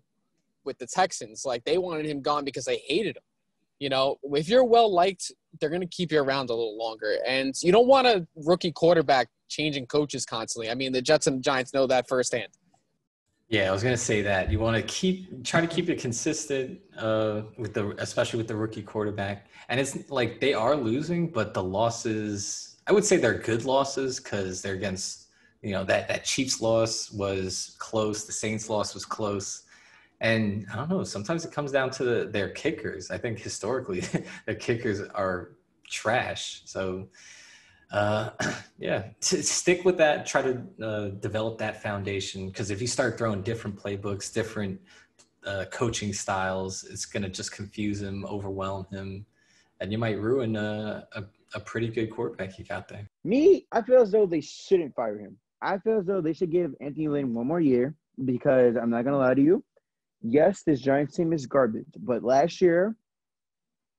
[0.64, 1.44] with the Texans.
[1.46, 3.22] Like they wanted him gone because they hated him.
[3.78, 7.16] You know, if you're well liked, they're going to keep you around a little longer.
[7.26, 10.70] And you don't want a rookie quarterback changing coaches constantly.
[10.70, 12.48] I mean, the Jets and Giants know that firsthand.
[13.48, 16.80] Yeah, I was gonna say that you want to keep try to keep it consistent
[16.98, 21.54] uh, with the especially with the rookie quarterback, and it's like they are losing, but
[21.54, 25.28] the losses I would say they're good losses because they're against
[25.62, 29.64] you know that that Chiefs loss was close, the Saints loss was close,
[30.20, 31.04] and I don't know.
[31.04, 33.10] Sometimes it comes down to the, their kickers.
[33.10, 34.00] I think historically
[34.46, 35.52] their kickers are
[35.88, 36.62] trash.
[36.64, 37.08] So
[37.90, 38.30] uh,
[38.78, 40.26] yeah, t- stick with that.
[40.26, 44.80] Try to uh, develop that foundation because if you start throwing different playbooks, different
[45.46, 49.24] uh, coaching styles, it's gonna just confuse him, overwhelm him,
[49.80, 51.24] and you might ruin a, a,
[51.54, 53.08] a pretty good quarterback you got there.
[53.24, 55.38] Me, I feel as though they shouldn't fire him.
[55.62, 59.04] I feel as though they should give Anthony Lynn one more year because I'm not
[59.04, 59.64] gonna lie to you.
[60.20, 62.96] Yes, this Giants team is garbage, but last year,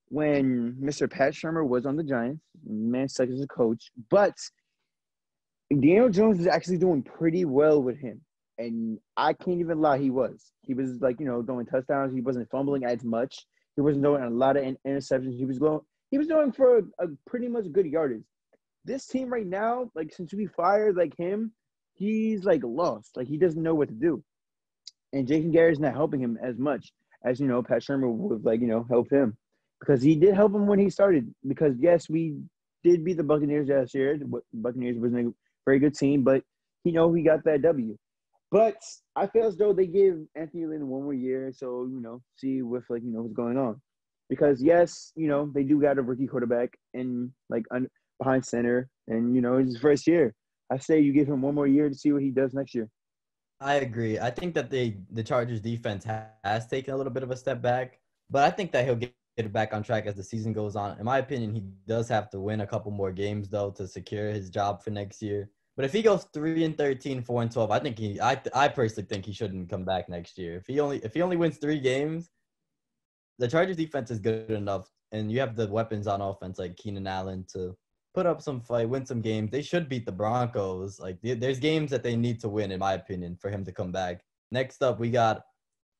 [0.10, 1.10] when Mr.
[1.10, 4.34] Pat Shurmur was on the Giants, man sucks as a coach, but
[5.72, 8.22] Daniel Jones was actually doing pretty well with him,
[8.58, 10.52] and I can't even lie, he was.
[10.62, 12.14] He was like you know throwing touchdowns.
[12.14, 13.46] He wasn't fumbling as much.
[13.76, 15.38] He wasn't doing a lot of in- interceptions.
[15.38, 15.80] He was going.
[16.12, 18.24] He was doing for a, a pretty much good yardage
[18.86, 21.52] this team right now, like since we fired like him,
[21.94, 23.16] he's like lost.
[23.16, 24.24] Like he doesn't know what to do.
[25.14, 26.92] And Jason Garrett's not helping him as much
[27.26, 29.38] as you know Pat Shurmur would like, you know, help him.
[29.80, 31.34] Because he did help him when he started.
[31.48, 32.36] Because yes, we
[32.84, 34.18] did beat the Buccaneers last year.
[34.18, 35.34] The Buccaneers wasn't a
[35.66, 36.44] very good team, but
[36.84, 37.98] you know, he got that W.
[38.52, 38.82] But
[39.16, 42.62] I feel as though they give Anthony Lynn one more year, so you know, see
[42.62, 43.80] with like you know what's going on.
[44.30, 48.90] Because yes, you know they do got a rookie quarterback and like un- behind center,
[49.08, 50.34] and you know it's his first year.
[50.72, 52.90] I say you give him one more year to see what he does next year.
[53.62, 54.18] I agree.
[54.18, 56.06] I think that they the Chargers defense
[56.44, 58.00] has taken a little bit of a step back,
[58.32, 59.14] but I think that he'll get
[59.46, 60.98] it back on track as the season goes on.
[61.00, 64.30] In my opinion, he does have to win a couple more games though to secure
[64.30, 65.50] his job for next year.
[65.76, 68.68] But if he goes three and 13, four and 12, I think he, I, I
[68.68, 70.58] personally think he shouldn't come back next year.
[70.58, 72.30] If he only, if he only wins three games,
[73.38, 77.08] the Chargers defense is good enough, and you have the weapons on offense like Keenan
[77.08, 77.78] Allen to
[78.14, 79.52] put up some fight, win some games.
[79.52, 81.00] They should beat the Broncos.
[81.00, 83.94] Like there's games that they need to win, in my opinion, for him to come
[83.94, 84.22] back.
[84.52, 85.44] Next up, we got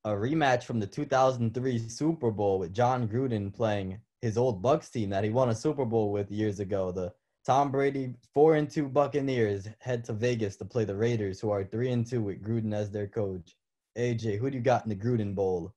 [0.06, 5.10] a rematch from the 2003 Super Bowl with Jon Gruden playing his old Bucs team
[5.10, 6.92] that he won a Super Bowl with years ago.
[6.92, 7.14] The
[7.46, 11.64] Tom Brady four and two Buccaneers head to Vegas to play the Raiders, who are
[11.64, 13.56] three and two with Gruden as their coach.
[13.98, 15.74] AJ, who do you got in the Gruden Bowl?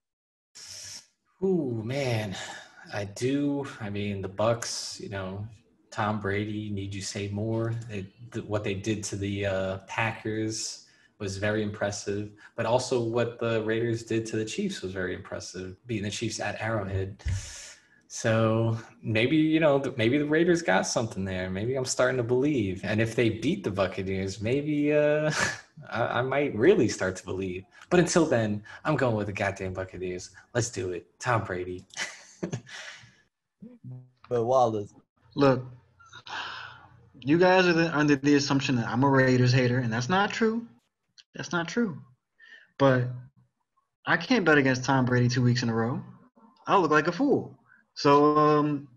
[1.43, 2.37] Ooh, man.
[2.93, 3.67] I do.
[3.81, 5.47] I mean, the Bucs, you know,
[5.91, 7.75] Tom Brady, need you say more?
[7.89, 10.82] They, th- what they did to the uh, Packers
[11.23, 15.77] was very impressive, but also what the Raiders did to the Chiefs was very impressive,
[15.87, 17.23] beating the Chiefs at Arrowhead.
[18.09, 21.49] So maybe you know, maybe the Raiders got something there.
[21.49, 22.85] Maybe I'm starting to believe.
[22.85, 25.31] And if they beat the Buccaneers, maybe uh,
[25.91, 27.65] I-, I might really start to believe.
[27.89, 30.31] But until then, I'm going with the goddamn Buccaneers.
[30.55, 31.87] Let's do it, Tom Brady.
[34.29, 34.95] But Wallace,
[35.35, 35.63] Look,
[37.21, 40.31] you guys are the, under the assumption that I'm a Raiders hater, and that's not
[40.33, 40.67] true.
[41.35, 41.99] That's not true.
[42.79, 43.09] But
[44.07, 46.03] I can't bet against Tom Brady two weeks in a row.
[46.67, 47.59] I'll look like a fool.
[47.95, 48.89] So um,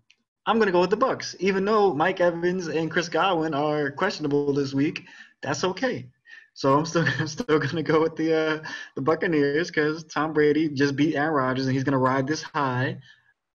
[0.45, 4.53] I'm gonna go with the Bucs, even though Mike Evans and Chris Godwin are questionable
[4.53, 5.03] this week.
[5.41, 6.07] That's okay.
[6.53, 10.69] So I'm still I'm still gonna go with the uh, the Buccaneers because Tom Brady
[10.69, 12.97] just beat Aaron Rodgers, and he's gonna ride this high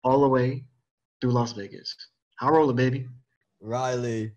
[0.05, 0.65] all the way
[1.21, 1.95] through Las Vegas.
[2.41, 3.07] I'll roll it, baby.
[3.61, 4.33] Reilly,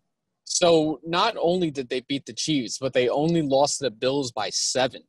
[0.62, 4.32] So not only did they beat the Chiefs, but they only lost to the Bills
[4.32, 5.01] by seven.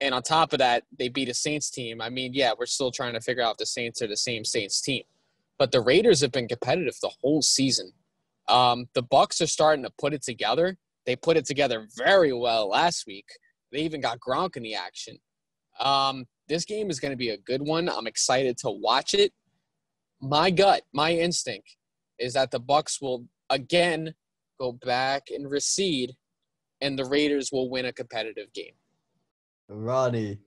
[0.00, 2.00] And on top of that, they beat a Saints team.
[2.00, 4.46] I mean, yeah, we're still trying to figure out if the Saints are the same
[4.46, 5.02] Saints team.
[5.58, 7.92] But the Raiders have been competitive the whole season.
[8.48, 10.78] Um, the Bucs are starting to put it together.
[11.04, 13.26] They put it together very well last week.
[13.72, 15.18] They even got Gronk in the action.
[15.78, 17.90] Um, this game is going to be a good one.
[17.90, 19.34] I'm excited to watch it.
[20.22, 21.76] My gut, my instinct
[22.18, 24.14] is that the Bucs will again
[24.60, 26.14] go back and recede,
[26.80, 28.74] and the Raiders will win a competitive game.
[29.68, 30.38] Ronnie,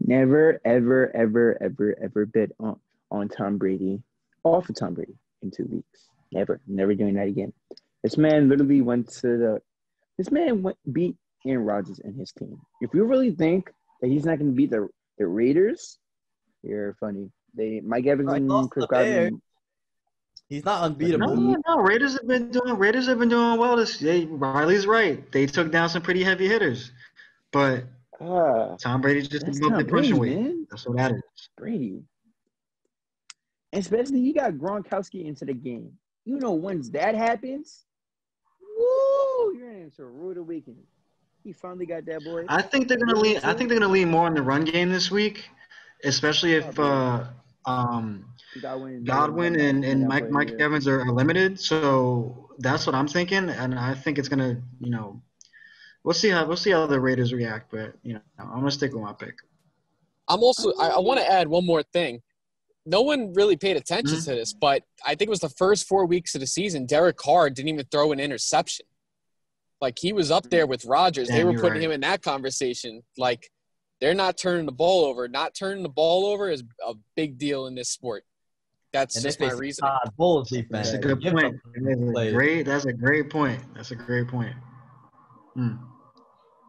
[0.00, 2.78] Never, ever, ever, ever, ever bet on,
[3.10, 4.00] on Tom Brady,
[4.44, 6.08] off of Tom Brady in two weeks.
[6.32, 7.52] Never, never doing that again.
[8.02, 9.62] This man literally went to the.
[10.16, 12.60] This man went beat Aaron Rodgers and his team.
[12.80, 13.70] If you really think
[14.00, 14.88] that he's not going to beat the
[15.18, 15.98] the Raiders,
[16.62, 17.30] you're funny.
[17.54, 18.86] They Mike Evans and Chris.
[18.86, 19.42] Godwin.
[20.48, 21.36] He's not unbeatable.
[21.36, 21.78] no, no.
[21.80, 22.78] Raiders have been doing.
[22.78, 23.76] Raiders have been doing well.
[23.76, 23.98] This.
[23.98, 25.30] They, Reilly's right.
[25.30, 26.90] They took down some pretty heavy hitters,
[27.52, 27.84] but
[28.20, 30.70] Ah, Tom Brady's just that's above Tom the punching Brady, weight.
[30.70, 31.22] That's what that is.
[31.56, 32.02] Brady.
[33.72, 35.92] Especially you got Gronkowski into the game.
[36.24, 37.84] You know, once that happens,
[38.60, 40.84] woo, you're into a rude awakening.
[41.44, 42.44] He finally got that boy.
[42.48, 43.38] I think they're gonna lean.
[43.44, 45.44] I think they're gonna lean more on the run game this week,
[46.04, 47.24] especially if uh,
[47.68, 48.24] um,
[48.60, 50.64] Godwin, Godwin and, and that Mike Mike yeah.
[50.64, 51.60] Evans are, are limited.
[51.60, 55.22] So that's what I'm thinking, and I think it's gonna, you know,
[56.02, 57.70] we'll see how we'll see how the Raiders react.
[57.70, 59.34] But you know, I'm gonna stick with my pick.
[60.28, 62.22] I'm also I, I want to add one more thing.
[62.86, 64.24] No one really paid attention Mhm.
[64.24, 66.86] to this, but I think it was the first four weeks of the season.
[66.86, 68.86] Derek Carr didn't even throw an interception.
[69.80, 71.28] Like he was up there with Rodgers.
[71.28, 71.82] they were putting right.
[71.82, 73.02] him in that conversation.
[73.16, 73.50] Like
[74.00, 75.28] they're not turning the ball over.
[75.28, 78.24] Not turning the ball over is a big deal in this sport.
[78.92, 79.90] That's And just my they reasoning.
[80.16, 81.56] Todd defense, That's a good point.
[81.74, 82.62] That's a great.
[82.64, 83.62] That's a great point.
[83.74, 84.54] That's a great point.
[85.54, 85.74] Hmm.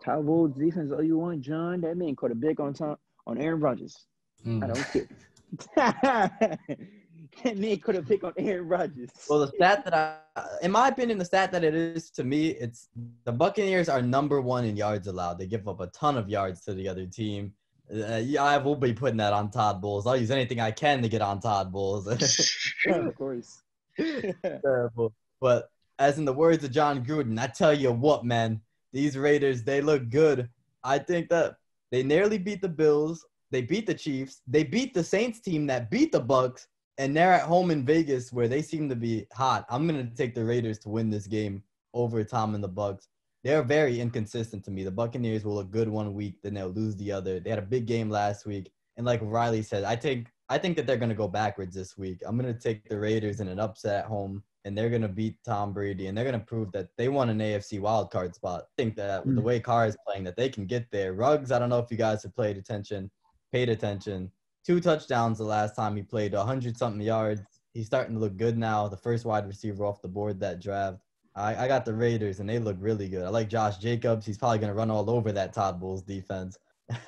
[0.03, 1.81] Todd Bowles defense all you want, John.
[1.81, 4.05] That man caught a big on Tom on Aaron Rodgers.
[4.45, 4.63] Mm.
[4.63, 6.67] I don't care.
[7.43, 9.09] that man caught a pick on Aaron Rodgers.
[9.29, 12.49] Well, the stat that I, in my opinion, the stat that it is to me,
[12.49, 12.89] it's
[13.25, 15.39] the Buccaneers are number one in yards allowed.
[15.39, 17.53] They give up a ton of yards to the other team.
[17.91, 20.05] Uh, yeah, I will be putting that on Todd Bowles.
[20.05, 22.07] I'll use anything I can to get on Todd Bowles.
[22.87, 23.63] of course.
[24.61, 25.13] Terrible.
[25.41, 28.61] But as in the words of Jon Gruden, I tell you what, man,
[28.93, 30.49] these Raiders, they look good.
[30.83, 31.55] I think that
[31.91, 33.25] they nearly beat the Bills.
[33.51, 34.41] They beat the Chiefs.
[34.47, 36.67] They beat the Saints team that beat the Bucs,
[36.99, 39.65] and they're at home in Vegas where they seem to be hot.
[39.69, 43.07] I'm gonna take the Raiders to win this game over Tom and the Bucs.
[43.43, 44.83] They're very inconsistent to me.
[44.83, 47.39] The Buccaneers will look good one week, then they'll lose the other.
[47.39, 50.75] They had a big game last week, and like Reilly said, I think I think
[50.75, 52.21] that they're gonna go backwards this week.
[52.25, 55.71] I'm gonna take the Raiders in an upset at home, and they're gonna beat Tom
[55.71, 58.63] Brady, and they're gonna prove that they want an AFC wild card spot.
[58.63, 59.45] I think that with the Mm.
[59.45, 61.13] way Carr is playing, that they can get there.
[61.13, 63.09] Ruggs, I don't know if you guys have played attention,
[63.53, 64.31] paid attention.
[64.65, 67.41] Two touchdowns the last time he played, 100 something yards.
[67.73, 68.87] He's starting to look good now.
[68.87, 70.99] The first wide receiver off the board that draft.
[71.35, 73.25] I, I got the Raiders, and they look really good.
[73.25, 74.25] I like Josh Jacobs.
[74.25, 76.57] He's probably gonna run all over that Todd Bowles defense.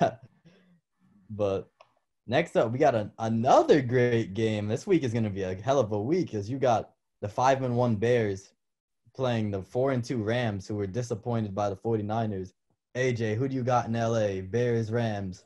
[1.30, 1.70] but
[2.26, 4.68] next up, we got a, another great game.
[4.68, 6.90] This week is gonna be a hell of a week because you got
[7.20, 8.52] the five and one Bears
[9.14, 12.52] playing the four and two Rams, who were disappointed by the 49ers.
[12.96, 14.40] AJ, who do you got in LA?
[14.40, 15.44] Bears, Rams.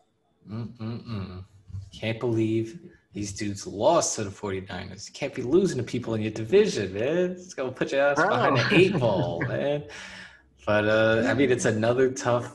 [0.49, 1.45] Mm-mm-mm.
[1.93, 2.79] Can't believe
[3.13, 5.09] these dudes lost to the 49ers.
[5.09, 7.31] You can't be losing to people in your division, man.
[7.31, 9.85] It's going to put your ass behind the eight ball, man.
[10.67, 12.55] But, uh, I mean, it's another tough,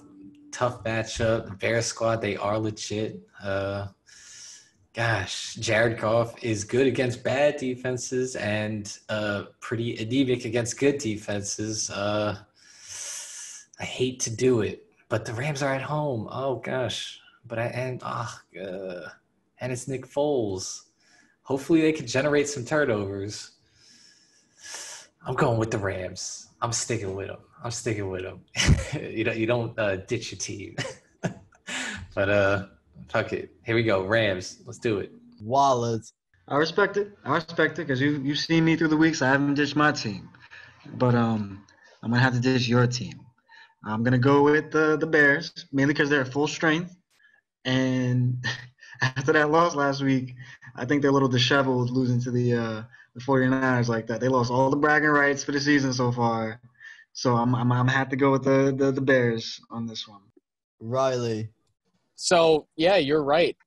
[0.52, 1.46] tough matchup.
[1.46, 3.20] The Bears squad, they are legit.
[3.42, 3.88] Uh,
[4.94, 11.90] gosh, Jared Goff is good against bad defenses and uh, pretty anemic against good defenses.
[11.90, 12.38] Uh,
[13.80, 16.28] I hate to do it, but the Rams are at home.
[16.32, 19.10] Oh gosh, but I and ah, uh,
[19.62, 20.82] and it's Nick Foles.
[21.44, 23.52] Hopefully, they can generate some turnovers.
[25.26, 26.48] I'm going with the Rams.
[26.62, 27.40] I'm sticking with them.
[27.64, 28.42] I'm sticking with them.
[29.02, 30.76] you don't you don't uh, ditch your team.
[32.16, 32.66] but uh,
[33.08, 33.52] fuck it.
[33.66, 34.04] Here we go.
[34.04, 34.62] Rams.
[34.66, 35.12] Let's do it.
[35.42, 36.14] Wallace.
[36.48, 37.14] I respect it.
[37.24, 39.22] I respect it because you you've seen me through the weeks.
[39.22, 40.30] I haven't ditched my team,
[40.96, 41.64] but um,
[42.02, 43.20] I'm gonna have to ditch your team.
[43.86, 46.96] I'm gonna go with the the Bears mainly because they're at full strength,
[47.66, 48.44] and
[49.02, 50.36] after that loss last week,
[50.76, 52.84] I think they're a little disheveled losing to the uh,
[53.16, 54.22] the 49ers like that.
[54.22, 56.62] They lost all the bragging rights for the season so far,
[57.14, 60.22] so I'm I'm I'm have to go with the, the the Bears on this one.
[60.80, 61.50] Reilly.
[62.16, 63.58] So yeah, you're right.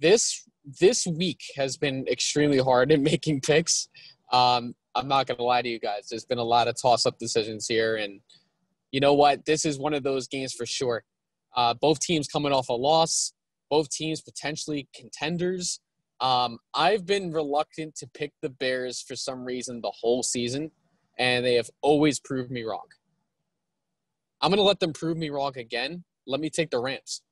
[0.00, 0.46] This
[0.80, 3.88] this week has been extremely hard in making picks.
[4.32, 6.08] Um, I'm not gonna lie to you guys.
[6.08, 8.20] There's been a lot of toss up decisions here, and
[8.92, 9.44] you know what?
[9.44, 11.02] This is one of those games for sure.
[11.56, 13.32] Uh, both teams coming off a loss,
[13.74, 15.80] both teams potentially contenders.
[16.20, 20.70] Um, I've been reluctant to pick the Bears for some reason the whole season,
[21.18, 22.86] and they have always proved me wrong.
[24.40, 26.04] I'm going to let them prove me wrong again.
[26.24, 27.22] Let me take the Rams.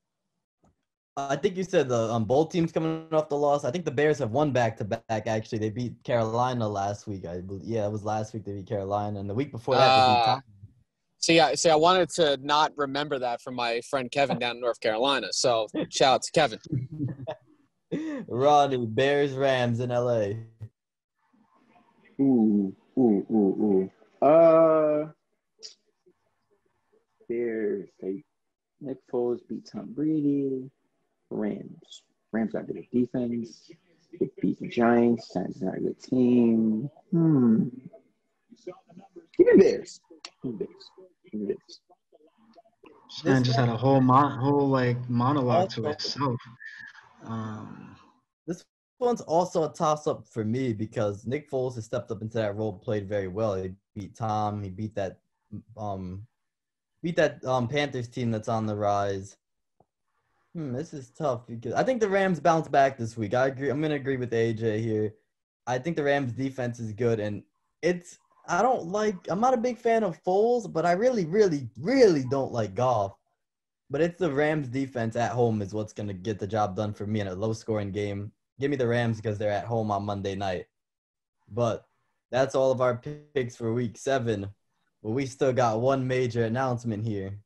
[1.16, 3.64] I think you said the um, both teams coming off the loss.
[3.64, 5.28] I think the Bears have won back to back.
[5.28, 7.24] Actually, they beat Carolina last week.
[7.24, 7.62] I believe.
[7.64, 10.22] Yeah, it was last week they beat Carolina, and the week before that they beat
[10.26, 10.40] Uh.
[11.22, 11.70] See, I see.
[11.70, 15.28] I wanted to not remember that from my friend Kevin down in North Carolina.
[15.30, 16.58] So shout out to Kevin.
[18.26, 20.30] Ronnie, Bears, Rams in LA.
[22.20, 24.26] Ooh, ooh, ooh, ooh.
[24.26, 25.12] Uh,
[27.28, 27.88] Bears.
[28.00, 28.24] They
[28.80, 30.68] Nick Foles beat Tom Brady.
[31.30, 32.02] Rams.
[32.32, 33.70] Rams got good defense.
[34.18, 35.32] They beat the Giants.
[35.32, 36.90] Giants not a good team.
[37.12, 37.68] Hmm.
[39.38, 40.00] Give me Bears.
[40.42, 41.11] Give me Bears.
[41.32, 41.80] Give me Bears.
[43.08, 46.40] This man just had a whole mon- whole like monologue to itself.
[47.24, 47.96] Um,
[48.46, 48.64] This
[48.98, 52.56] one's also a toss up for me because Nick Foles has stepped up into that
[52.56, 53.54] role, played very well.
[53.54, 54.62] He beat Tom.
[54.62, 55.18] He beat that
[55.76, 56.26] um
[57.02, 59.36] beat that um Panthers team that's on the rise.
[60.54, 63.34] Hmm, this is tough because I think the Rams bounce back this week.
[63.34, 63.70] I agree.
[63.70, 65.14] I'm gonna agree with AJ here.
[65.66, 67.42] I think the Rams defense is good and
[67.82, 68.18] it's
[68.48, 72.24] I don't like I'm not a big fan of Foles, but I really, really, really
[72.24, 73.16] don't like Goff.
[73.90, 77.06] But it's the Rams defense at home is what's gonna get the job done for
[77.06, 78.32] me in a low scoring game.
[78.58, 80.66] Give me the Rams because they're at home on Monday night.
[81.50, 81.84] But
[82.30, 84.48] that's all of our picks for week seven.
[85.02, 87.38] But we still got one major announcement here.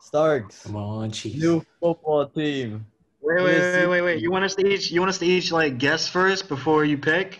[0.00, 1.40] Starks, Come on, Chiefs.
[1.40, 2.84] new football team.
[3.20, 4.20] wait, wait, wait, wait, wait.
[4.20, 4.90] You want us to each?
[4.90, 7.38] You want us to each like guess first before you pick?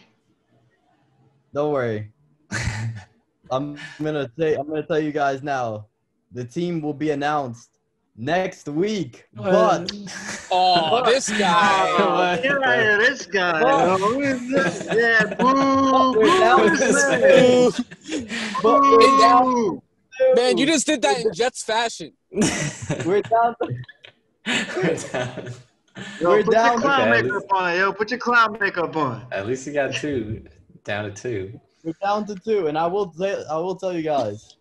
[1.52, 2.12] Don't worry.
[3.50, 5.86] I'm gonna say I'm gonna tell you guys now.
[6.32, 7.70] The team will be announced
[8.16, 9.26] next week.
[9.34, 9.90] But
[10.50, 11.86] Oh, this guy.
[11.98, 13.61] Oh, get out of this guy.
[13.61, 14.00] Fuck.
[14.00, 14.88] Who is this?
[14.92, 18.11] Yeah, boo, We're down boo, to this six.
[18.11, 18.28] man.
[18.62, 19.82] but we're down Boo.
[20.36, 22.12] Man, you just did that in Jets fashion.
[23.05, 23.76] we're down to
[24.46, 25.50] We're down.
[26.20, 27.76] Yo, We're put down- your clown Okay, makeup on.
[27.76, 29.26] Yo, put your clown makeup on.
[29.32, 30.44] At least you got two.
[30.84, 31.61] Down to two.
[31.82, 34.56] We're down to two, and I will say I will tell you guys.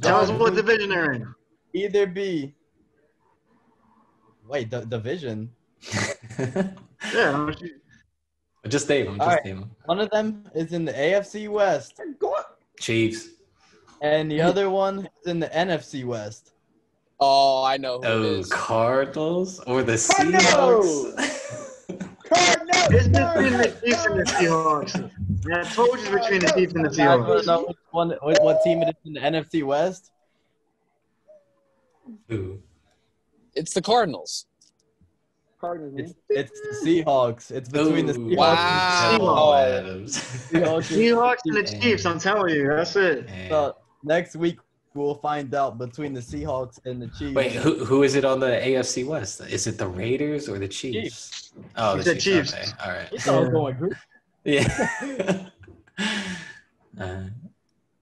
[0.00, 1.34] Tell us what division they're in.
[1.74, 2.54] either be
[4.48, 5.50] wait the division
[7.14, 7.52] Yeah,
[8.68, 9.14] just name them.
[9.16, 9.44] Just All right.
[9.44, 9.70] name them.
[9.86, 12.00] one of them is in the afc west
[12.80, 13.28] Chiefs.
[14.00, 16.52] and the other one is in the nfc west
[17.20, 18.50] Oh, I know who Oh, is.
[18.50, 21.14] Cardinals or the Cardinals!
[21.14, 21.38] Seahawks?
[22.90, 25.10] It's between the Chiefs and the Seahawks.
[25.48, 27.46] Yeah, I told you it's between the Chiefs and the You guys wanna Seahawks.
[27.46, 30.10] know which one what, what team it is in the nfc west
[32.32, 32.60] Ooh.
[33.54, 34.46] It's the Cardinals.
[35.60, 36.14] Cardinals.
[36.28, 37.50] It's it's the Seahawks.
[37.52, 38.36] It's between the Seahawks.
[38.36, 39.12] Wow.
[39.12, 40.16] Jamal Adams.
[40.18, 42.04] Seahawks and- Seahawks and the Chiefs.
[42.06, 43.28] I'm telling you, that's it.
[43.48, 44.58] So next week
[44.94, 47.34] we'll find out between the Seahawks and the Chiefs.
[47.34, 49.40] Wait, who who is it on the AFC West?
[49.42, 51.52] Is it the Raiders or the Chiefs?
[51.76, 52.52] Oh, He the Chiefs.
[52.52, 52.54] Chiefs.
[52.54, 53.12] Okay, all right.
[53.12, 53.94] You thought I was going group.
[54.44, 55.48] Yeah.
[57.00, 57.20] uh,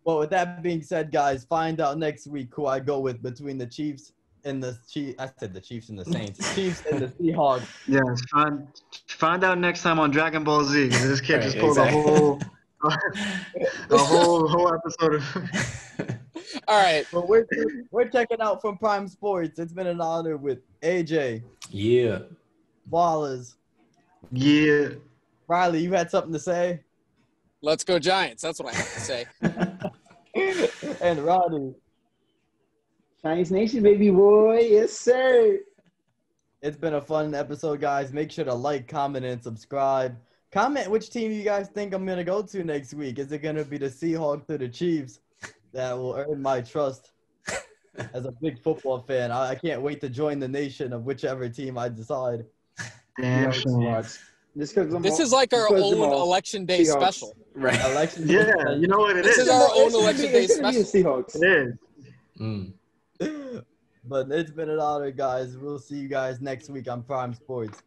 [0.04, 3.58] Well, with that being said, guys, find out next week who I go with between
[3.58, 4.12] the Chiefs
[4.44, 5.16] and the Chiefs.
[5.18, 6.54] I said the Chiefs and the Saints.
[6.54, 7.62] Chiefs and the Seahawks.
[7.86, 8.66] Yes, find
[9.08, 10.88] find out next time on Dragon Ball Z.
[10.88, 12.00] 'cause This kid Right, just pulled exactly.
[12.00, 12.40] a whole
[13.90, 16.16] a whole whole episode of.
[16.70, 17.04] All right.
[17.12, 17.46] But we're
[17.90, 19.58] we're checking out from Prime Sports.
[19.58, 22.20] It's been an honor with AJ, yeah.
[22.88, 23.54] Ballers.
[24.30, 24.90] Yeah.
[25.48, 25.82] Reilly.
[25.82, 26.80] You had something to say,
[27.60, 28.42] Let's go Giants.
[28.42, 29.26] That's what I have to say.
[31.02, 31.74] and Rodney.
[33.20, 34.60] Chinese Nation, baby boy.
[34.60, 35.58] Yes, sir.
[36.62, 38.12] It's been a fun episode, guys.
[38.12, 40.16] Make sure to like, comment, and subscribe.
[40.52, 43.18] Comment which team you guys think I'm gonna go to next week.
[43.18, 45.18] Is it gonna be the Seahawks or the Chiefs?
[45.72, 47.12] That will earn my trust
[48.14, 49.30] as a big football fan.
[49.30, 52.44] I, I can't wait to join the nation of whichever team I decide.
[53.20, 53.52] Damn.
[53.52, 54.02] Just sure.
[54.84, 57.00] because I'm This all- is like our because own election day Seahawks.
[57.00, 57.36] special.
[57.54, 57.80] Right.
[57.92, 58.28] Election.
[58.28, 59.44] Yeah, you know what it This is.
[59.46, 61.36] is our own It's gonna election be- day it's gonna be Seahawks.
[61.36, 61.74] It is.
[62.40, 62.72] Mm.
[64.06, 65.56] but it's been an honor, guys.
[65.56, 67.82] We'll see you guys next week on Prime Sports.